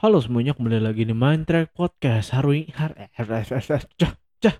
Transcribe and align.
Halo 0.00 0.16
semuanya, 0.16 0.56
kembali 0.56 0.80
lagi 0.80 1.04
di 1.04 1.12
Mind 1.12 1.44
Track 1.44 1.76
Podcast. 1.76 2.32
Hari 2.32 2.72
cah. 2.72 4.56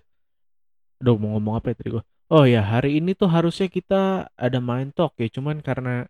Aduh, 1.01 1.17
mau 1.17 1.33
ngomong 1.33 1.57
apa 1.57 1.73
ya 1.73 1.81
tadi 1.81 1.97
gua? 1.97 2.05
Oh 2.29 2.45
ya, 2.45 2.61
hari 2.61 3.01
ini 3.01 3.17
tuh 3.17 3.33
harusnya 3.33 3.73
kita 3.73 4.29
ada 4.37 4.59
Mind 4.61 4.93
Talk 4.93 5.17
ya, 5.17 5.33
cuman 5.33 5.65
karena 5.65 6.05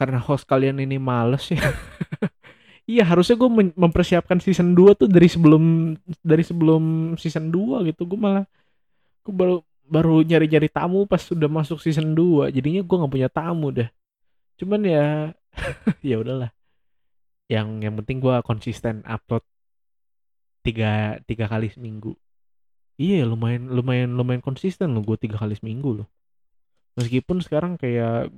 karena 0.00 0.16
host 0.16 0.48
kalian 0.48 0.80
ini 0.80 0.96
males 0.96 1.44
ya. 1.52 1.60
Iya, 2.88 3.04
harusnya 3.04 3.36
gue 3.36 3.76
mempersiapkan 3.76 4.40
season 4.40 4.72
2 4.72 4.96
tuh 4.96 5.12
dari 5.12 5.28
sebelum 5.28 5.92
dari 6.24 6.40
sebelum 6.40 7.14
season 7.20 7.52
2 7.52 7.84
gitu. 7.92 8.08
Gue 8.08 8.16
malah 8.16 8.48
gue 9.28 9.34
baru 9.36 9.60
baru 9.84 10.24
nyari-nyari 10.24 10.72
tamu 10.72 11.04
pas 11.04 11.20
sudah 11.20 11.52
masuk 11.52 11.84
season 11.84 12.16
2. 12.16 12.48
Jadinya 12.48 12.80
gue 12.80 12.96
nggak 12.96 13.12
punya 13.12 13.28
tamu 13.28 13.76
dah. 13.76 13.92
Cuman 14.56 14.88
ya 14.88 15.36
ya 16.00 16.16
udahlah 16.16 16.48
yang 17.50 17.82
yang 17.82 17.94
penting 18.00 18.22
gue 18.22 18.36
konsisten 18.46 19.02
upload 19.06 19.42
tiga 20.62 21.18
tiga 21.26 21.50
kali 21.50 21.68
seminggu. 21.70 22.14
Iya 23.00 23.26
lumayan 23.26 23.66
lumayan 23.72 24.14
lumayan 24.14 24.44
konsisten 24.44 24.94
loh 24.94 25.02
gue 25.02 25.18
tiga 25.18 25.40
kali 25.40 25.58
seminggu 25.58 26.02
loh. 26.02 26.08
Meskipun 26.94 27.42
sekarang 27.42 27.74
kayak 27.80 28.30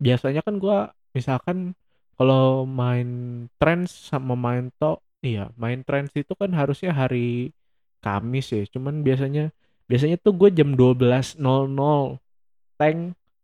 biasanya 0.00 0.40
kan 0.42 0.56
gue 0.58 0.78
misalkan 1.12 1.76
kalau 2.18 2.66
main 2.66 3.08
trends 3.62 3.94
sama 3.94 4.34
main 4.34 4.74
to 4.80 4.98
iya 5.22 5.50
main 5.54 5.86
trends 5.86 6.10
itu 6.14 6.34
kan 6.34 6.50
harusnya 6.54 6.94
hari 6.94 7.52
Kamis 7.98 8.54
ya. 8.54 8.62
Cuman 8.70 9.02
biasanya 9.02 9.50
biasanya 9.90 10.16
tuh 10.22 10.34
gue 10.38 10.50
jam 10.54 10.74
12.00 10.78 11.42
tank 12.78 12.98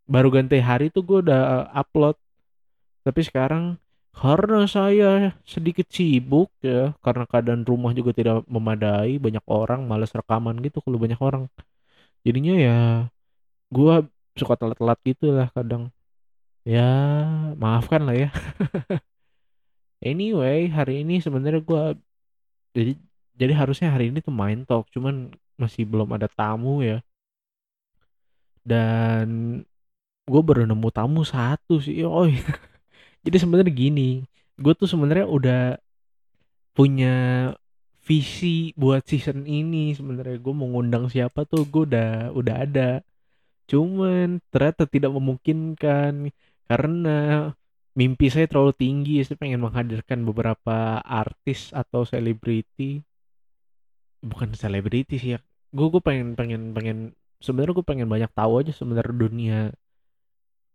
baru 0.05 0.29
ganti 0.31 0.59
hari 0.63 0.89
tuh 0.95 1.03
gue 1.03 1.19
udah 1.29 1.71
upload. 1.75 2.17
Tapi 3.05 3.21
sekarang 3.21 3.77
karena 4.15 4.59
saya 4.77 5.35
sedikit 5.53 5.87
sibuk 5.97 6.49
ya, 6.63 6.95
karena 7.05 7.25
keadaan 7.31 7.63
rumah 7.71 7.93
juga 7.99 8.11
tidak 8.19 8.37
memadai, 8.55 9.19
banyak 9.25 9.45
orang 9.51 9.81
males 9.91 10.13
rekaman 10.19 10.57
gitu 10.67 10.79
kalau 10.85 10.99
banyak 11.05 11.21
orang. 11.29 11.45
Jadinya 12.27 12.55
ya 12.67 12.77
gua 13.75 13.95
suka 14.41 14.55
telat-telat 14.61 14.99
gitu 15.05 15.25
lah 15.37 15.49
kadang. 15.57 15.91
Ya, 16.65 16.83
maafkan 17.63 18.03
lah 18.09 18.17
ya. 18.17 18.29
anyway, 20.11 20.71
hari 20.71 21.03
ini 21.03 21.21
sebenarnya 21.25 21.63
gua 21.65 21.83
jadi 22.77 22.93
jadi 23.41 23.53
harusnya 23.61 23.89
hari 23.95 24.11
ini 24.11 24.19
tuh 24.23 24.35
main 24.35 24.63
talk, 24.69 24.87
cuman 24.95 25.35
masih 25.59 25.83
belum 25.87 26.09
ada 26.17 26.27
tamu 26.31 26.83
ya. 26.83 27.03
Dan 28.65 29.29
gue 30.25 30.43
baru 30.49 30.65
nemu 30.65 30.89
tamu 30.95 31.21
satu 31.27 31.83
sih, 31.85 32.01
oh 32.07 32.25
jadi 33.25 33.37
sebenarnya 33.41 33.73
gini 33.75 34.23
gue 34.55 34.73
tuh 34.77 34.87
sebenarnya 34.87 35.27
udah 35.27 35.63
punya 36.75 37.51
visi 38.05 38.77
buat 38.77 39.03
season 39.09 39.49
ini 39.49 39.97
sebenarnya. 39.97 40.37
Gue 40.39 40.55
mau 40.55 40.69
ngundang 40.69 41.09
siapa 41.09 41.49
tuh 41.49 41.65
gue 41.65 41.89
udah 41.89 42.31
udah 42.37 42.55
ada. 42.61 42.91
Cuman 43.65 44.45
ternyata 44.53 44.85
tidak 44.85 45.11
memungkinkan 45.17 46.29
karena 46.69 47.19
mimpi 47.97 48.29
saya 48.29 48.45
terlalu 48.45 48.77
tinggi. 48.77 49.25
Saya 49.25 49.41
pengen 49.41 49.65
menghadirkan 49.65 50.21
beberapa 50.29 51.01
artis 51.01 51.73
atau 51.73 52.05
selebriti. 52.05 53.01
Bukan 54.21 54.53
selebriti 54.53 55.17
sih 55.17 55.31
ya. 55.35 55.41
Gue 55.73 55.89
gue 55.89 56.03
pengen 56.05 56.37
pengen 56.37 56.77
pengen 56.77 56.99
sebenarnya 57.41 57.81
gue 57.81 57.87
pengen 57.89 58.09
banyak 58.13 58.31
tahu 58.37 58.61
aja 58.61 58.73
sebenarnya 58.77 59.15
dunia 59.17 59.59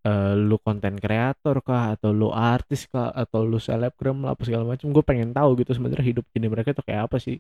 uh, 0.08 0.34
lu 0.38 0.56
konten 0.62 0.96
kreator 1.00 1.60
kah 1.64 1.96
atau 1.96 2.12
lu 2.16 2.30
artis 2.32 2.88
kah 2.88 3.12
atau 3.12 3.44
lu 3.44 3.60
selebgram 3.60 4.24
lah 4.24 4.36
apa 4.36 4.44
segala 4.48 4.64
macam 4.76 4.92
gue 4.96 5.04
pengen 5.04 5.32
tahu 5.36 5.60
gitu 5.60 5.72
sebenarnya 5.76 6.06
hidup 6.16 6.26
ini 6.36 6.48
mereka 6.48 6.72
tuh 6.76 6.86
kayak 6.88 7.12
apa 7.12 7.18
sih. 7.20 7.38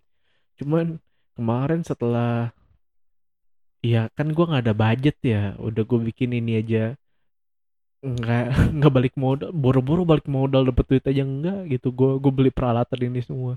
Cuman 0.59 0.99
kemarin 1.39 1.81
setelah 1.85 2.51
ya 3.79 4.11
kan 4.11 4.27
gue 4.35 4.45
nggak 4.49 4.63
ada 4.67 4.75
budget 4.75 5.17
ya 5.23 5.43
udah 5.59 5.83
gue 5.87 5.99
bikin 6.11 6.35
ini 6.35 6.59
aja. 6.59 6.83
Nggak 8.03 8.45
nggak 8.79 8.91
balik 8.91 9.15
modal 9.19 9.49
boro-boro 9.55 10.03
balik 10.07 10.27
modal 10.27 10.67
dapet 10.67 10.85
duit 10.89 11.05
aja 11.07 11.23
enggak 11.23 11.59
gitu 11.71 11.91
gue 11.95 12.11
gue 12.19 12.31
beli 12.33 12.51
peralatan 12.51 12.99
ini 13.07 13.21
semua. 13.23 13.55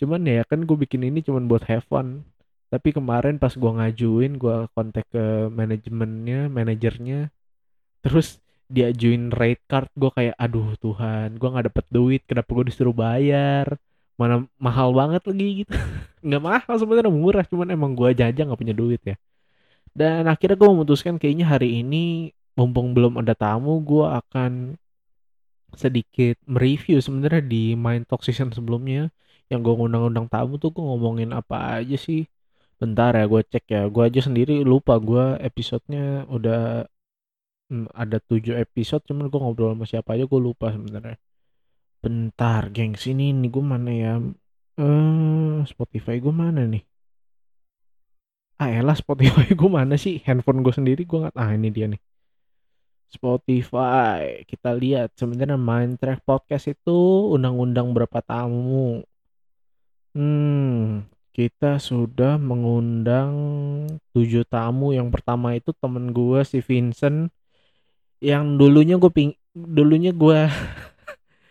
Cuman 0.00 0.20
ya 0.28 0.44
kan 0.44 0.64
gue 0.64 0.76
bikin 0.76 1.08
ini 1.08 1.20
cuman 1.24 1.48
buat 1.48 1.64
have 1.68 1.84
fun. 1.88 2.24
Tapi 2.66 2.90
kemarin 2.96 3.38
pas 3.38 3.54
gue 3.54 3.70
ngajuin 3.78 4.32
gue 4.36 4.56
kontak 4.74 5.06
ke 5.14 5.48
manajemennya 5.54 6.50
manajernya 6.50 7.30
terus 8.06 8.38
diajuin 8.70 9.34
rate 9.34 9.62
card 9.66 9.90
gue 9.98 10.10
kayak 10.14 10.38
aduh 10.38 10.78
Tuhan 10.78 11.38
gue 11.38 11.48
nggak 11.50 11.66
dapet 11.74 11.86
duit 11.90 12.22
kenapa 12.22 12.46
gue 12.54 12.64
disuruh 12.70 12.94
bayar? 12.94 13.74
Mana 14.14 14.46
mahal 14.62 14.94
banget 14.94 15.22
lagi 15.26 15.48
gitu. 15.66 15.74
Nggak 16.26 16.42
mahal 16.42 16.74
sebenarnya 16.80 17.12
murah 17.12 17.44
cuman 17.44 17.68
emang 17.68 17.92
gue 17.92 18.08
aja 18.16 18.32
nggak 18.32 18.56
punya 18.56 18.72
duit 18.72 19.02
ya. 19.04 19.20
Dan 19.92 20.24
akhirnya 20.24 20.56
gue 20.56 20.68
memutuskan 20.72 21.20
kayaknya 21.20 21.46
hari 21.52 21.84
ini 21.84 22.32
mumpung 22.56 22.96
belum 22.96 23.20
ada 23.20 23.36
tamu 23.36 23.76
gue 23.84 24.06
akan 24.08 24.80
sedikit 25.76 26.40
mereview 26.48 26.96
sebenarnya 27.04 27.44
di 27.44 27.76
main 27.76 28.08
talk 28.08 28.24
season 28.24 28.50
sebelumnya. 28.56 29.12
Yang 29.52 29.60
gue 29.68 29.74
ngundang-undang 29.84 30.26
tamu 30.32 30.56
tuh 30.56 30.72
gue 30.72 30.80
ngomongin 30.82 31.36
apa 31.36 31.84
aja 31.84 31.96
sih. 32.00 32.24
Bentar 32.80 33.12
ya 33.20 33.28
gue 33.28 33.42
cek 33.44 33.64
ya. 33.68 33.82
Gue 33.92 34.08
aja 34.08 34.20
sendiri 34.24 34.64
lupa 34.64 34.96
gue 34.96 35.36
episodenya 35.44 36.24
udah 36.32 36.88
Hmm, 37.66 37.90
ada 37.90 38.22
tujuh 38.22 38.54
episode 38.62 39.02
cuman 39.10 39.26
gue 39.26 39.40
ngobrol 39.42 39.74
sama 39.74 39.84
siapa 39.90 40.14
aja 40.14 40.24
gue 40.30 40.40
lupa 40.40 40.70
sebenarnya. 40.70 41.18
Bentar 41.98 42.70
gengs 42.70 43.02
ini 43.10 43.34
nih 43.34 43.50
gue 43.50 43.64
mana 43.64 43.90
ya? 43.90 44.12
Uh, 44.78 45.66
Spotify 45.66 46.22
gue 46.22 46.30
mana 46.30 46.62
nih? 46.62 46.82
Ah 48.62 48.70
elah 48.70 48.94
Spotify 48.94 49.50
gue 49.58 49.70
mana 49.78 49.98
sih? 49.98 50.22
Handphone 50.22 50.62
gue 50.62 50.74
sendiri 50.78 51.02
gue 51.10 51.18
nggak 51.26 51.34
ah 51.34 51.50
ini 51.58 51.68
dia 51.74 51.86
nih. 51.90 52.00
Spotify 53.10 54.46
kita 54.46 54.70
lihat 54.70 55.08
sebenarnya 55.18 55.58
main 55.58 55.98
track 55.98 56.22
podcast 56.22 56.70
itu 56.70 56.98
undang-undang 57.34 57.90
berapa 57.90 58.22
tamu? 58.22 59.02
Hmm 60.14 61.10
kita 61.36 61.76
sudah 61.76 62.40
mengundang 62.40 63.34
tujuh 64.16 64.48
tamu. 64.48 64.96
Yang 64.96 65.08
pertama 65.20 65.52
itu 65.58 65.74
temen 65.76 66.14
gue 66.16 66.40
si 66.48 66.64
Vincent 66.64 67.28
yang 68.20 68.56
dulunya 68.60 68.96
gue 69.00 69.10
ping 69.12 69.30
dulunya 69.54 70.10
gue 70.12 70.38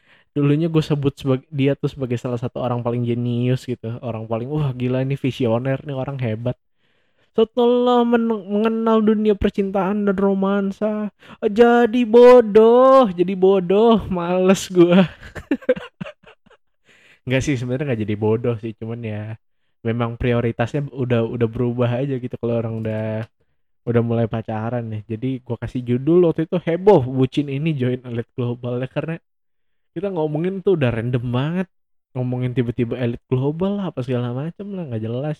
dulunya 0.35 0.67
gue 0.67 0.83
sebut 0.83 1.13
sebagai 1.15 1.47
dia 1.49 1.71
tuh 1.79 1.89
sebagai 1.91 2.17
salah 2.19 2.39
satu 2.39 2.59
orang 2.59 2.81
paling 2.85 3.03
jenius 3.07 3.63
gitu. 3.67 3.97
Orang 4.03 4.27
paling 4.31 4.47
wah 4.51 4.71
gila 4.75 5.01
ini 5.05 5.15
visioner 5.15 5.79
nih 5.87 5.95
orang 5.95 6.17
hebat. 6.21 6.55
Setelah 7.37 8.03
men- 8.07 8.45
mengenal 8.53 8.99
dunia 9.05 9.33
percintaan 9.37 10.09
dan 10.09 10.17
romansa 10.17 11.11
jadi 11.45 12.01
bodoh 12.07 13.07
jadi 13.13 13.33
bodoh 13.37 14.03
males 14.11 14.67
gue 14.73 15.01
nggak 17.25 17.41
sih 17.45 17.55
sebenarnya 17.59 17.85
nggak 17.93 18.01
jadi 18.05 18.15
bodoh 18.23 18.55
sih 18.63 18.71
cuman 18.79 18.99
ya 19.11 19.21
memang 19.87 20.17
prioritasnya 20.21 20.79
udah 20.93 21.19
udah 21.25 21.47
berubah 21.49 21.89
aja 22.01 22.13
gitu 22.23 22.35
kalau 22.41 22.55
orang 22.61 22.73
udah 22.81 23.01
udah 23.85 24.01
mulai 24.01 24.25
pacaran 24.25 24.81
nih 24.89 25.01
jadi 25.05 25.29
gua 25.45 25.61
kasih 25.61 25.85
judul 25.85 26.25
waktu 26.25 26.49
itu 26.49 26.57
heboh 26.57 27.05
bucin 27.05 27.47
ini 27.53 27.77
join 27.77 28.01
elit 28.01 28.27
global. 28.33 28.81
Ya 28.81 28.89
karena 28.89 29.15
kita 29.93 30.09
ngomongin 30.11 30.65
tuh 30.65 30.75
udah 30.77 30.89
random 30.91 31.25
banget. 31.29 31.67
Ngomongin 32.15 32.55
tiba-tiba 32.55 32.95
elit 32.97 33.21
global 33.27 33.77
lah 33.79 33.91
apa 33.91 33.99
segala 34.01 34.31
macam 34.33 34.67
lah 34.73 34.83
nggak 34.89 35.03
jelas. 35.03 35.37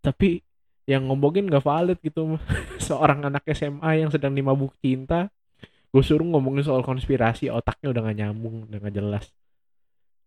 Tapi 0.00 0.40
yang 0.88 1.06
ngomongin 1.06 1.46
gak 1.46 1.62
valid 1.62 1.98
gitu 2.02 2.34
seorang 2.86 3.22
anak 3.22 3.46
SMA 3.54 4.02
yang 4.02 4.10
sedang 4.10 4.34
dimabuk 4.34 4.74
cinta 4.82 5.30
gue 5.90 6.02
suruh 6.06 6.22
ngomongin 6.22 6.62
soal 6.62 6.86
konspirasi 6.86 7.50
otaknya 7.50 7.90
udah 7.90 8.02
gak 8.10 8.18
nyambung 8.18 8.66
udah 8.70 8.78
gak 8.78 8.94
jelas. 8.94 9.24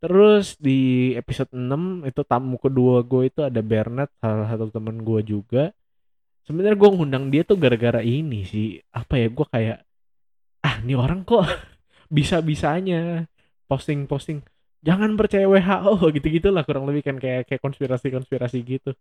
Terus 0.03 0.59
di 0.59 1.11
episode 1.15 1.55
6 1.55 2.03
itu 2.03 2.21
tamu 2.27 2.59
kedua 2.59 2.99
gue 3.07 3.31
itu 3.31 3.39
ada 3.39 3.63
Bernard 3.63 4.11
salah 4.19 4.51
satu 4.51 4.67
temen 4.67 4.99
gue 4.99 5.21
juga 5.23 5.71
sebenarnya 6.47 6.77
gue 6.79 6.89
ngundang 6.93 7.25
dia 7.33 7.41
tuh 7.47 7.57
gara-gara 7.59 7.99
ini 8.03 8.43
sih. 8.47 8.79
Apa 8.91 9.19
ya 9.19 9.27
gue 9.31 9.45
kayak 9.47 9.77
ah 10.63 10.75
ini 10.83 10.93
orang 10.95 11.27
kok 11.27 11.43
bisa 12.17 12.39
bisanya 12.39 13.27
posting 13.67 14.05
posting 14.07 14.39
jangan 14.83 15.15
percaya 15.15 15.47
WHO 15.47 15.93
gitu 16.19 16.27
gitulah 16.27 16.63
kurang 16.67 16.85
lebih 16.85 17.07
kan 17.07 17.15
kayak 17.17 17.47
kayak 17.47 17.61
konspirasi 17.63 18.11
konspirasi 18.11 18.59
gitu. 18.67 18.91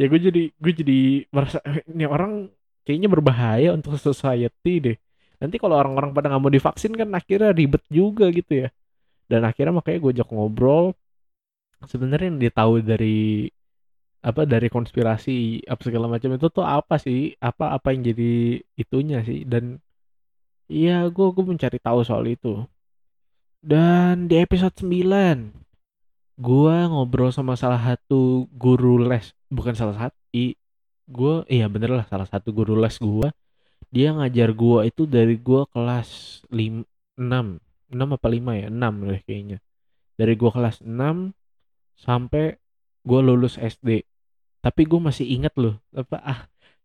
Ya 0.00 0.08
gue 0.08 0.20
jadi 0.20 0.42
gue 0.56 0.72
jadi 0.72 1.00
merasa 1.28 1.60
eh, 1.68 1.84
ini 1.92 2.08
orang 2.08 2.48
kayaknya 2.88 3.08
berbahaya 3.12 3.76
untuk 3.76 4.00
society 4.00 4.72
deh. 4.80 4.96
Nanti 5.40 5.56
kalau 5.60 5.76
orang-orang 5.76 6.16
pada 6.16 6.32
nggak 6.32 6.42
mau 6.42 6.52
divaksin 6.52 6.92
kan 6.96 7.08
akhirnya 7.12 7.52
ribet 7.52 7.84
juga 7.92 8.32
gitu 8.32 8.66
ya. 8.66 8.68
Dan 9.28 9.44
akhirnya 9.44 9.76
makanya 9.76 9.98
gue 10.00 10.12
ajak 10.20 10.28
ngobrol. 10.32 10.96
Sebenarnya 11.84 12.26
yang 12.32 12.40
dia 12.40 12.52
tahu 12.52 12.84
dari 12.84 13.48
apa 14.20 14.44
dari 14.44 14.68
konspirasi 14.68 15.64
apa 15.64 15.80
segala 15.80 16.06
macam 16.08 16.36
itu 16.36 16.46
tuh 16.52 16.66
apa 16.66 17.00
sih 17.00 17.32
apa 17.40 17.72
apa 17.76 17.88
yang 17.96 18.02
jadi 18.12 18.60
itunya 18.76 19.24
sih 19.24 19.48
dan 19.48 19.80
iya 20.68 21.08
gue 21.08 21.26
gue 21.32 21.44
mencari 21.44 21.78
tahu 21.80 22.00
soal 22.04 22.24
itu 22.28 22.64
Dan 23.60 24.24
di 24.32 24.40
episode 24.40 24.72
9 24.72 25.60
gua 26.40 26.88
ngobrol 26.88 27.28
sama 27.28 27.52
salah 27.52 27.76
satu 27.84 28.48
guru 28.56 28.96
les, 29.04 29.36
bukan 29.52 29.76
salah 29.76 30.08
satu, 30.08 30.16
i, 30.32 30.56
gua 31.04 31.44
iya 31.52 31.68
bener 31.68 31.92
lah 31.92 32.08
salah 32.08 32.24
satu 32.24 32.56
guru 32.56 32.80
les 32.80 32.96
gua. 32.96 33.28
Dia 33.92 34.16
ngajar 34.16 34.56
gua 34.56 34.88
itu 34.88 35.04
dari 35.04 35.36
gua 35.36 35.68
kelas 35.68 36.40
5, 36.48 36.88
6, 37.20 37.60
6 37.92 38.16
apa 38.16 38.28
5 38.32 38.56
ya? 38.56 38.68
6 38.72 39.04
deh 39.04 39.20
kayaknya. 39.28 39.58
Dari 40.16 40.34
gua 40.40 40.50
kelas 40.56 40.80
6 40.80 41.36
sampai 42.00 42.56
gua 43.04 43.20
lulus 43.20 43.60
SD. 43.60 44.08
Tapi 44.64 44.80
gua 44.90 45.00
masih 45.08 45.26
inget 45.34 45.54
loh, 45.62 45.74
apa 46.00 46.16
ah, 46.32 46.40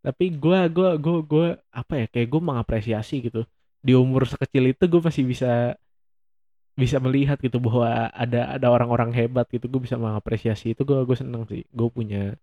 tapi 0.05 0.23
gua 0.43 0.67
gua 0.75 0.89
gua 1.03 1.17
gua 1.31 1.45
apa 1.79 1.93
ya? 2.01 2.05
Kayak 2.13 2.27
gua 2.33 2.41
mengapresiasi 2.55 3.15
gitu. 3.27 3.41
Di 3.85 3.91
umur 3.93 4.23
sekecil 4.31 4.63
itu 4.71 4.83
gua 4.91 5.01
masih 5.07 5.23
bisa 5.31 5.75
bisa 6.75 6.97
melihat 6.99 7.37
gitu 7.39 7.57
bahwa 7.63 8.11
ada 8.11 8.37
ada 8.55 8.67
orang-orang 8.67 9.11
hebat 9.15 9.47
gitu 9.47 9.65
gue 9.71 9.81
bisa 9.87 9.95
mengapresiasi 9.95 10.75
itu 10.75 10.81
gue 10.83 10.97
gue 11.07 11.17
seneng 11.21 11.47
sih 11.47 11.63
gue 11.71 11.87
punya 11.87 12.35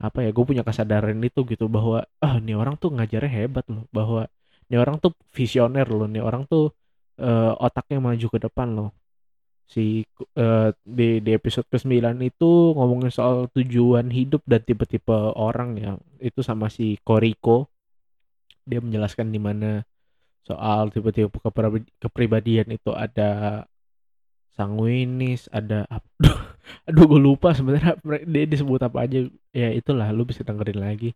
apa 0.00 0.18
ya 0.24 0.30
gue 0.36 0.44
punya 0.48 0.64
kesadaran 0.68 1.20
itu 1.28 1.40
gitu 1.52 1.64
bahwa 1.76 2.04
ah 2.24 2.34
nih 2.40 2.56
orang 2.56 2.74
tuh 2.82 2.90
ngajarnya 2.96 3.30
hebat 3.36 3.64
loh 3.72 3.84
bahwa 3.96 4.20
nih 4.68 4.78
orang 4.82 4.96
tuh 5.04 5.12
visioner 5.36 5.86
loh 5.88 6.08
nih 6.08 6.22
orang 6.28 6.42
tuh 6.52 6.72
uh, 7.20 7.52
otaknya 7.66 7.98
maju 8.00 8.26
ke 8.34 8.38
depan 8.44 8.68
loh 8.76 8.88
si 9.66 10.06
uh, 10.38 10.70
di 10.86 11.18
di 11.18 11.30
episode 11.34 11.66
ke-9 11.66 12.22
itu 12.22 12.50
ngomongin 12.78 13.10
soal 13.10 13.50
tujuan 13.50 14.14
hidup 14.14 14.40
dan 14.46 14.62
tipe-tipe 14.62 15.34
orang 15.34 15.74
ya 15.76 15.92
itu 16.22 16.40
sama 16.40 16.70
si 16.70 16.96
Koriko. 17.02 17.66
Dia 18.66 18.78
menjelaskan 18.78 19.34
di 19.34 19.40
mana 19.42 19.82
soal 20.46 20.94
tipe-tipe 20.94 21.34
kepribadian 21.98 22.70
itu 22.70 22.94
ada 22.94 23.62
sanguinis 24.56 25.50
ada 25.52 25.84
aduh, 25.96 26.38
aduh 26.88 27.04
gue 27.10 27.20
lupa 27.20 27.52
sebenarnya 27.52 27.98
dia 28.24 28.44
disebut 28.46 28.80
apa 28.86 29.02
aja. 29.02 29.26
Ya 29.50 29.74
itulah 29.74 30.06
lu 30.14 30.22
bisa 30.24 30.46
dengerin 30.46 30.78
lagi. 30.78 31.10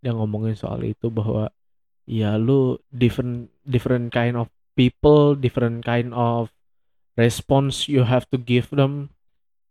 Dia 0.00 0.16
ngomongin 0.16 0.56
soal 0.56 0.88
itu 0.88 1.12
bahwa 1.12 1.52
ya 2.08 2.40
lu 2.40 2.80
different 2.88 3.52
different 3.68 4.08
kind 4.08 4.40
of 4.40 4.48
people 4.72 5.36
different 5.36 5.84
kind 5.84 6.16
of 6.16 6.48
response 7.18 7.90
you 7.90 8.06
have 8.06 8.26
to 8.30 8.38
give 8.38 8.70
them 8.74 9.10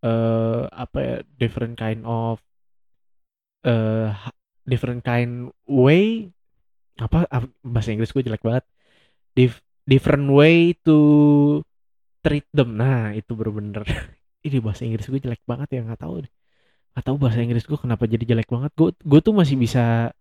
uh, 0.04 0.68
apa 0.72 0.98
ya 1.00 1.16
different 1.40 1.76
kind 1.80 2.04
of 2.04 2.40
uh, 3.68 4.12
different 4.68 5.04
kind 5.04 5.52
way 5.68 6.32
apa 7.00 7.26
bahasa 7.64 7.96
Inggris 7.96 8.12
gue 8.12 8.24
jelek 8.28 8.44
banget 8.44 8.68
Dif 9.38 9.64
different 9.88 10.30
way 10.30 10.78
to 10.86 10.98
treat 12.22 12.46
them. 12.54 12.78
Nah 12.78 13.16
itu 13.16 13.34
bener-bener 13.34 13.84
ini 14.48 14.58
bahasa 14.62 14.86
Inggris 14.86 15.10
gue 15.10 15.20
jelek 15.22 15.42
banget 15.50 15.80
ya 15.80 15.82
nggak 15.86 16.02
tahu 16.02 16.28
deh. 16.28 16.32
Nggak 16.94 17.06
tahu 17.06 17.16
bahasa 17.18 17.40
Inggris 17.42 17.66
gue 17.66 17.80
kenapa 17.80 18.04
jadi 18.06 18.24
jelek 18.36 18.50
banget. 18.52 18.72
Gue 18.78 18.90
gue 18.94 19.20
tuh 19.24 19.34
masih 19.34 19.56
bisa 19.58 20.14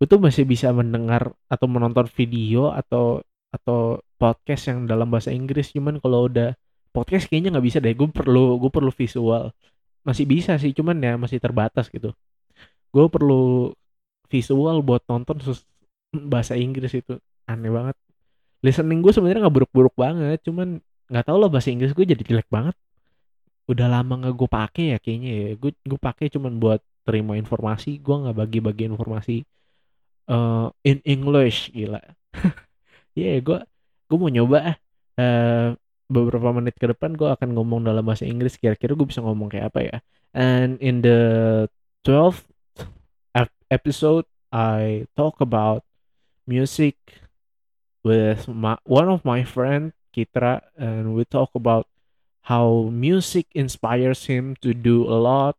gue 0.00 0.06
tuh 0.08 0.20
masih 0.22 0.44
bisa 0.48 0.72
mendengar 0.72 1.32
atau 1.50 1.66
menonton 1.68 2.06
video 2.08 2.72
atau 2.72 3.20
atau 3.52 4.00
podcast 4.20 4.68
yang 4.68 4.84
dalam 4.84 5.08
bahasa 5.08 5.32
Inggris 5.32 5.72
cuman 5.72 5.96
kalau 6.04 6.28
udah 6.28 6.52
podcast 6.92 7.24
kayaknya 7.32 7.56
nggak 7.56 7.66
bisa 7.66 7.78
deh 7.80 7.96
gue 7.96 8.08
perlu 8.12 8.60
gue 8.60 8.70
perlu 8.70 8.92
visual. 8.92 9.56
Masih 10.04 10.28
bisa 10.28 10.60
sih 10.60 10.76
cuman 10.76 11.00
ya 11.00 11.16
masih 11.16 11.40
terbatas 11.40 11.88
gitu. 11.88 12.12
Gue 12.92 13.06
perlu 13.08 13.72
visual 14.28 14.84
buat 14.84 15.02
nonton 15.08 15.40
bahasa 16.12 16.52
Inggris 16.54 16.92
itu. 16.92 17.16
Aneh 17.48 17.72
banget. 17.72 17.96
Listening 18.60 19.00
gue 19.00 19.12
sebenarnya 19.16 19.48
nggak 19.48 19.56
buruk-buruk 19.56 19.96
banget 19.96 20.44
cuman 20.44 20.84
nggak 21.10 21.24
tau 21.26 21.40
loh 21.40 21.48
bahasa 21.48 21.72
Inggris 21.72 21.96
gue 21.96 22.04
jadi 22.04 22.20
jelek 22.20 22.48
banget. 22.52 22.76
Udah 23.70 23.88
lama 23.88 24.20
nggak 24.20 24.34
gue 24.36 24.50
pakai 24.50 24.84
ya 24.92 24.98
kayaknya 25.00 25.30
ya. 25.32 25.48
Gue 25.56 25.72
gue 25.80 26.00
pakai 26.00 26.28
cuman 26.28 26.60
buat 26.60 26.84
terima 27.08 27.40
informasi 27.40 27.96
gue 28.04 28.16
nggak 28.28 28.36
bagi-bagi 28.36 28.84
informasi 28.92 29.48
uh, 30.28 30.68
in 30.84 31.00
English 31.08 31.72
gila. 31.72 32.02
Ya 33.16 33.24
yeah, 33.34 33.38
gue 33.40 33.58
gue 34.10 34.18
mau 34.18 34.26
nyoba 34.26 34.74
uh, 35.14 35.68
beberapa 36.10 36.50
menit 36.50 36.74
ke 36.74 36.90
depan 36.90 37.14
gue 37.14 37.30
akan 37.30 37.54
ngomong 37.54 37.86
dalam 37.86 38.02
bahasa 38.02 38.26
Inggris. 38.26 38.58
Kira-kira 38.58 38.98
gue 38.98 39.06
bisa 39.06 39.22
ngomong 39.22 39.46
kayak 39.46 39.70
apa 39.70 39.80
ya? 39.86 39.96
And 40.34 40.82
in 40.82 41.06
the 41.06 41.20
12th 42.02 42.50
episode 43.70 44.26
I 44.50 45.06
talk 45.14 45.38
about 45.38 45.86
music 46.42 46.98
with 48.02 48.50
my 48.50 48.74
one 48.82 49.06
of 49.06 49.22
my 49.22 49.46
friend 49.46 49.94
Kitra 50.10 50.66
and 50.74 51.14
we 51.14 51.22
talk 51.22 51.54
about 51.54 51.86
how 52.50 52.90
music 52.90 53.46
inspires 53.54 54.26
him 54.26 54.58
to 54.58 54.74
do 54.74 55.06
a 55.06 55.14
lot. 55.14 55.54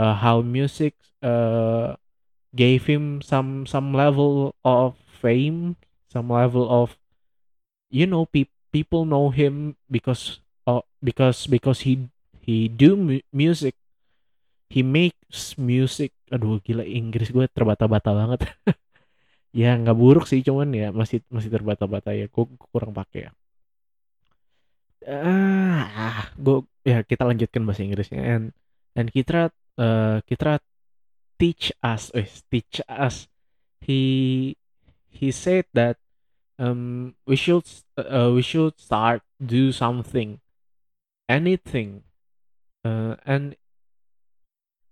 Uh, 0.00 0.16
how 0.16 0.40
music 0.40 0.96
uh, 1.20 1.92
gave 2.56 2.88
him 2.88 3.20
some 3.20 3.68
some 3.68 3.92
level 3.92 4.56
of 4.64 4.96
fame 5.20 5.76
some 6.08 6.32
level 6.32 6.64
of 6.64 6.96
you 7.90 8.06
know 8.06 8.24
pe- 8.26 8.50
people 8.72 9.04
know 9.04 9.30
him 9.34 9.76
because 9.90 10.40
uh, 10.66 10.82
because 11.02 11.46
because 11.50 11.82
he 11.84 12.08
he 12.40 12.70
do 12.70 12.96
mu- 12.96 13.26
music. 13.34 13.74
He 14.70 14.80
makes 14.86 15.58
music. 15.58 16.14
Aduh 16.30 16.62
gila 16.62 16.86
Inggris 16.86 17.34
gue 17.34 17.46
terbata-bata 17.50 18.10
banget. 18.14 18.40
Ya 19.50 19.74
nggak 19.74 19.98
buruk 19.98 20.30
sih 20.30 20.46
cuman 20.46 20.70
ya 20.70 20.94
masih 20.94 21.18
masih 21.26 21.50
terbata-bata 21.50 22.10
ya. 22.14 22.30
Gue 22.30 22.46
kurang 22.70 22.94
pakai 22.94 23.20
ya. 23.26 23.30
Ah 25.08 26.28
gue 26.36 26.60
ya 26.84 27.00
kita 27.02 27.24
lanjutkan 27.24 27.62
bahasa 27.64 27.82
Inggrisnya. 27.82 28.20
And 28.20 28.44
and 28.94 29.08
kita 29.08 29.48
uh, 29.80 30.20
kita 30.28 30.60
teach 31.40 31.72
us 31.80 32.12
eh 32.14 32.28
teach 32.52 32.84
us. 32.86 33.26
He 33.80 34.00
he 35.08 35.32
said 35.32 35.66
that 35.72 35.96
um 36.60 37.14
we 37.26 37.36
should 37.36 37.64
uh, 37.98 38.30
we 38.34 38.42
should 38.42 38.78
start 38.80 39.22
do 39.44 39.72
something 39.72 40.40
anything 41.28 42.02
uh, 42.84 43.16
and 43.26 43.56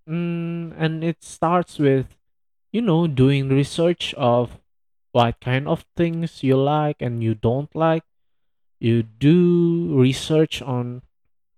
mm, 0.08 0.72
and 0.76 1.04
it 1.04 1.22
starts 1.22 1.78
with 1.78 2.16
you 2.72 2.82
know 2.82 3.06
doing 3.06 3.48
research 3.48 4.14
of 4.14 4.58
what 5.12 5.40
kind 5.40 5.68
of 5.68 5.84
things 5.96 6.42
you 6.42 6.56
like 6.56 6.96
and 7.00 7.22
you 7.24 7.34
don't 7.34 7.74
like. 7.76 8.04
You 8.80 9.02
do 9.04 9.94
research 9.98 10.62
on 10.62 11.02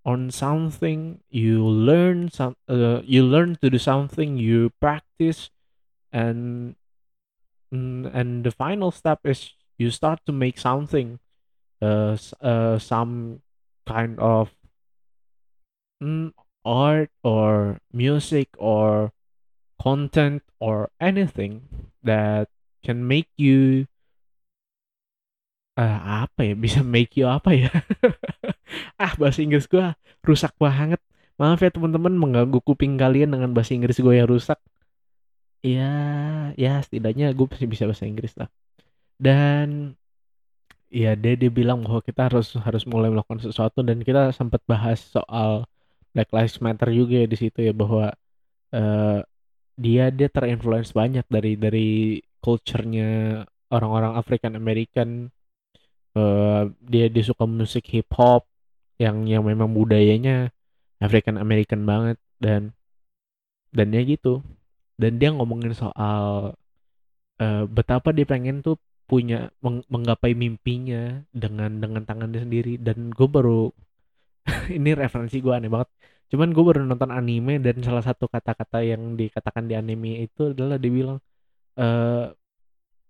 on 0.04 0.30
something 0.30 1.20
you 1.30 1.64
learn 1.66 2.30
some 2.30 2.56
uh, 2.68 3.02
you 3.04 3.24
learn 3.24 3.56
to 3.62 3.70
do 3.70 3.78
something 3.78 4.38
you 4.38 4.70
practice 4.80 5.50
and 6.12 6.76
mm, 7.74 8.10
and 8.14 8.44
the 8.44 8.50
final 8.50 8.90
step 8.90 9.20
is 9.24 9.52
you 9.80 9.88
start 9.88 10.20
to 10.28 10.32
make 10.36 10.60
something 10.60 11.16
uh, 11.80 12.12
uh 12.44 12.76
some 12.76 13.40
kind 13.88 14.20
of 14.20 14.52
mm, 16.04 16.36
art 16.68 17.08
or 17.24 17.80
music 17.88 18.52
or 18.60 19.16
content 19.80 20.44
or 20.60 20.92
anything 21.00 21.64
that 22.04 22.52
can 22.84 23.08
make 23.08 23.32
you 23.40 23.88
uh, 25.80 26.28
apa 26.28 26.52
ya? 26.52 26.54
Bisa 26.64 26.84
make 26.84 27.16
you 27.16 27.24
apa 27.24 27.56
ya? 27.56 27.72
Ah 29.00 29.16
bahasa 29.18 29.40
Inggris 29.40 29.66
gue 29.66 29.82
rusak 30.22 30.52
banget. 30.60 31.00
Maaf 31.40 31.64
ya 31.64 31.72
teman-teman 31.72 32.14
mengganggu 32.14 32.60
kuping 32.60 33.00
kalian 33.00 33.32
dengan 33.32 33.50
bahasa 33.56 33.72
Inggris 33.72 33.96
gue 33.96 34.12
yang 34.12 34.28
rusak. 34.28 34.60
Ya 35.64 35.88
ya 36.60 36.84
setidaknya 36.84 37.32
gue 37.32 37.48
masih 37.48 37.66
bisa 37.66 37.88
bahasa 37.88 38.04
Inggris 38.04 38.36
lah 38.36 38.52
dan 39.20 39.92
ya 40.90 41.12
dia 41.14 41.36
dia 41.36 41.52
bilang 41.52 41.84
bahwa 41.84 42.00
kita 42.02 42.32
harus 42.32 42.56
harus 42.56 42.82
mulai 42.88 43.12
melakukan 43.12 43.44
sesuatu 43.44 43.84
dan 43.84 44.00
kita 44.00 44.32
sempat 44.32 44.64
bahas 44.64 44.98
soal 45.12 45.68
Black 46.16 46.32
Lives 46.34 46.58
Matter 46.58 46.90
juga 46.90 47.22
ya 47.22 47.26
di 47.30 47.38
situ 47.38 47.58
ya 47.62 47.70
bahwa 47.76 48.10
uh, 48.74 49.20
dia 49.78 50.10
dia 50.10 50.28
terinfluence 50.32 50.90
banyak 50.92 51.24
dari 51.30 51.54
dari 51.54 51.88
culture-nya 52.42 53.44
orang-orang 53.70 54.18
African 54.18 54.58
American. 54.58 55.30
Uh, 56.10 56.74
dia 56.82 57.06
dia 57.06 57.22
suka 57.22 57.46
musik 57.46 57.86
hip 57.94 58.10
hop 58.18 58.42
yang 58.98 59.30
yang 59.30 59.46
memang 59.46 59.70
budayanya 59.70 60.50
African 60.98 61.38
American 61.38 61.86
banget 61.86 62.18
dan 62.42 62.74
dan 63.70 63.94
ya 63.94 64.02
gitu. 64.02 64.42
Dan 65.00 65.16
dia 65.22 65.30
ngomongin 65.32 65.72
soal 65.72 66.58
uh, 67.40 67.64
betapa 67.70 68.10
dia 68.12 68.26
pengen 68.26 68.60
tuh 68.60 68.76
punya 69.10 69.50
meng 69.58 69.82
menggapai 69.90 70.38
mimpinya 70.38 71.18
dengan 71.34 71.82
dengan 71.82 72.02
tangannya 72.06 72.46
sendiri. 72.46 72.78
Dan 72.78 73.10
gue 73.10 73.26
baru 73.26 73.66
ini 74.78 74.90
referensi 74.94 75.42
gue 75.42 75.50
aneh 75.50 75.66
banget. 75.66 75.90
Cuman 76.30 76.54
gue 76.54 76.62
baru 76.62 76.80
nonton 76.86 77.10
anime 77.10 77.58
dan 77.58 77.82
salah 77.82 78.06
satu 78.06 78.30
kata-kata 78.30 78.86
yang 78.86 79.18
dikatakan 79.18 79.66
di 79.66 79.74
anime 79.74 80.30
itu 80.30 80.54
adalah 80.54 80.78
dibilang 80.78 81.18
uh, 81.74 82.30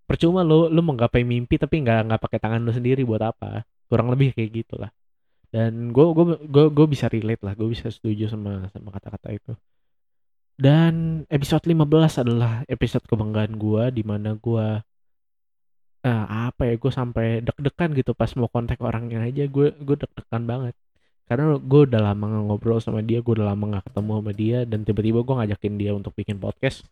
percuma 0.08 0.40
lo 0.40 0.72
lo 0.72 0.80
menggapai 0.80 1.22
mimpi 1.22 1.60
tapi 1.60 1.84
nggak 1.84 2.08
nggak 2.08 2.20
pakai 2.24 2.38
tangan 2.40 2.64
lo 2.64 2.72
sendiri 2.72 3.04
buat 3.04 3.20
apa? 3.20 3.68
Kurang 3.92 4.08
lebih 4.08 4.32
kayak 4.32 4.50
gitulah. 4.64 4.90
Dan 5.52 5.92
gue 5.92 6.04
gue 6.16 6.26
gue 6.48 6.64
gue 6.72 6.86
bisa 6.88 7.06
relate 7.12 7.42
lah 7.44 7.52
gue 7.58 7.68
bisa 7.68 7.92
setuju 7.92 8.32
sama 8.32 8.72
sama 8.72 8.88
kata-kata 8.88 9.28
itu. 9.36 9.52
Dan 10.60 11.24
episode 11.32 11.64
15 11.64 12.20
adalah 12.24 12.64
episode 12.68 13.04
kebanggaan 13.08 13.56
gue 13.56 13.84
di 13.96 14.02
mana 14.04 14.36
gue 14.36 14.66
uh, 16.04 16.26
apa 16.50 16.62
ya 16.68 16.74
gue 16.76 16.92
sampai 16.92 17.26
deg-degan 17.44 17.90
gitu 17.96 18.12
pas 18.16 18.30
mau 18.36 18.48
kontak 18.48 18.80
orangnya 18.80 19.24
aja 19.24 19.44
gue 19.46 19.66
gue 19.76 19.96
deg-degan 19.96 20.44
banget. 20.48 20.74
Karena 21.30 21.54
gue 21.62 21.80
udah 21.86 22.00
lama 22.02 22.26
ngobrol 22.50 22.82
sama 22.82 23.00
dia 23.06 23.22
gue 23.22 23.32
udah 23.38 23.54
lama 23.54 23.64
nggak 23.76 23.84
ketemu 23.92 24.12
sama 24.18 24.32
dia 24.34 24.58
dan 24.66 24.82
tiba-tiba 24.82 25.18
gue 25.22 25.34
ngajakin 25.38 25.74
dia 25.78 25.92
untuk 25.94 26.12
bikin 26.16 26.36
podcast. 26.42 26.82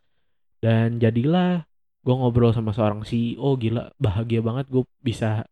Dan 0.63 1.03
jadilah 1.03 1.67
gue 2.07 2.15
ngobrol 2.15 2.55
sama 2.55 2.71
seorang 2.73 3.03
CEO 3.03 3.59
gila 3.59 3.91
bahagia 3.99 4.41
banget 4.41 4.71
gue 4.71 4.87
bisa 5.03 5.45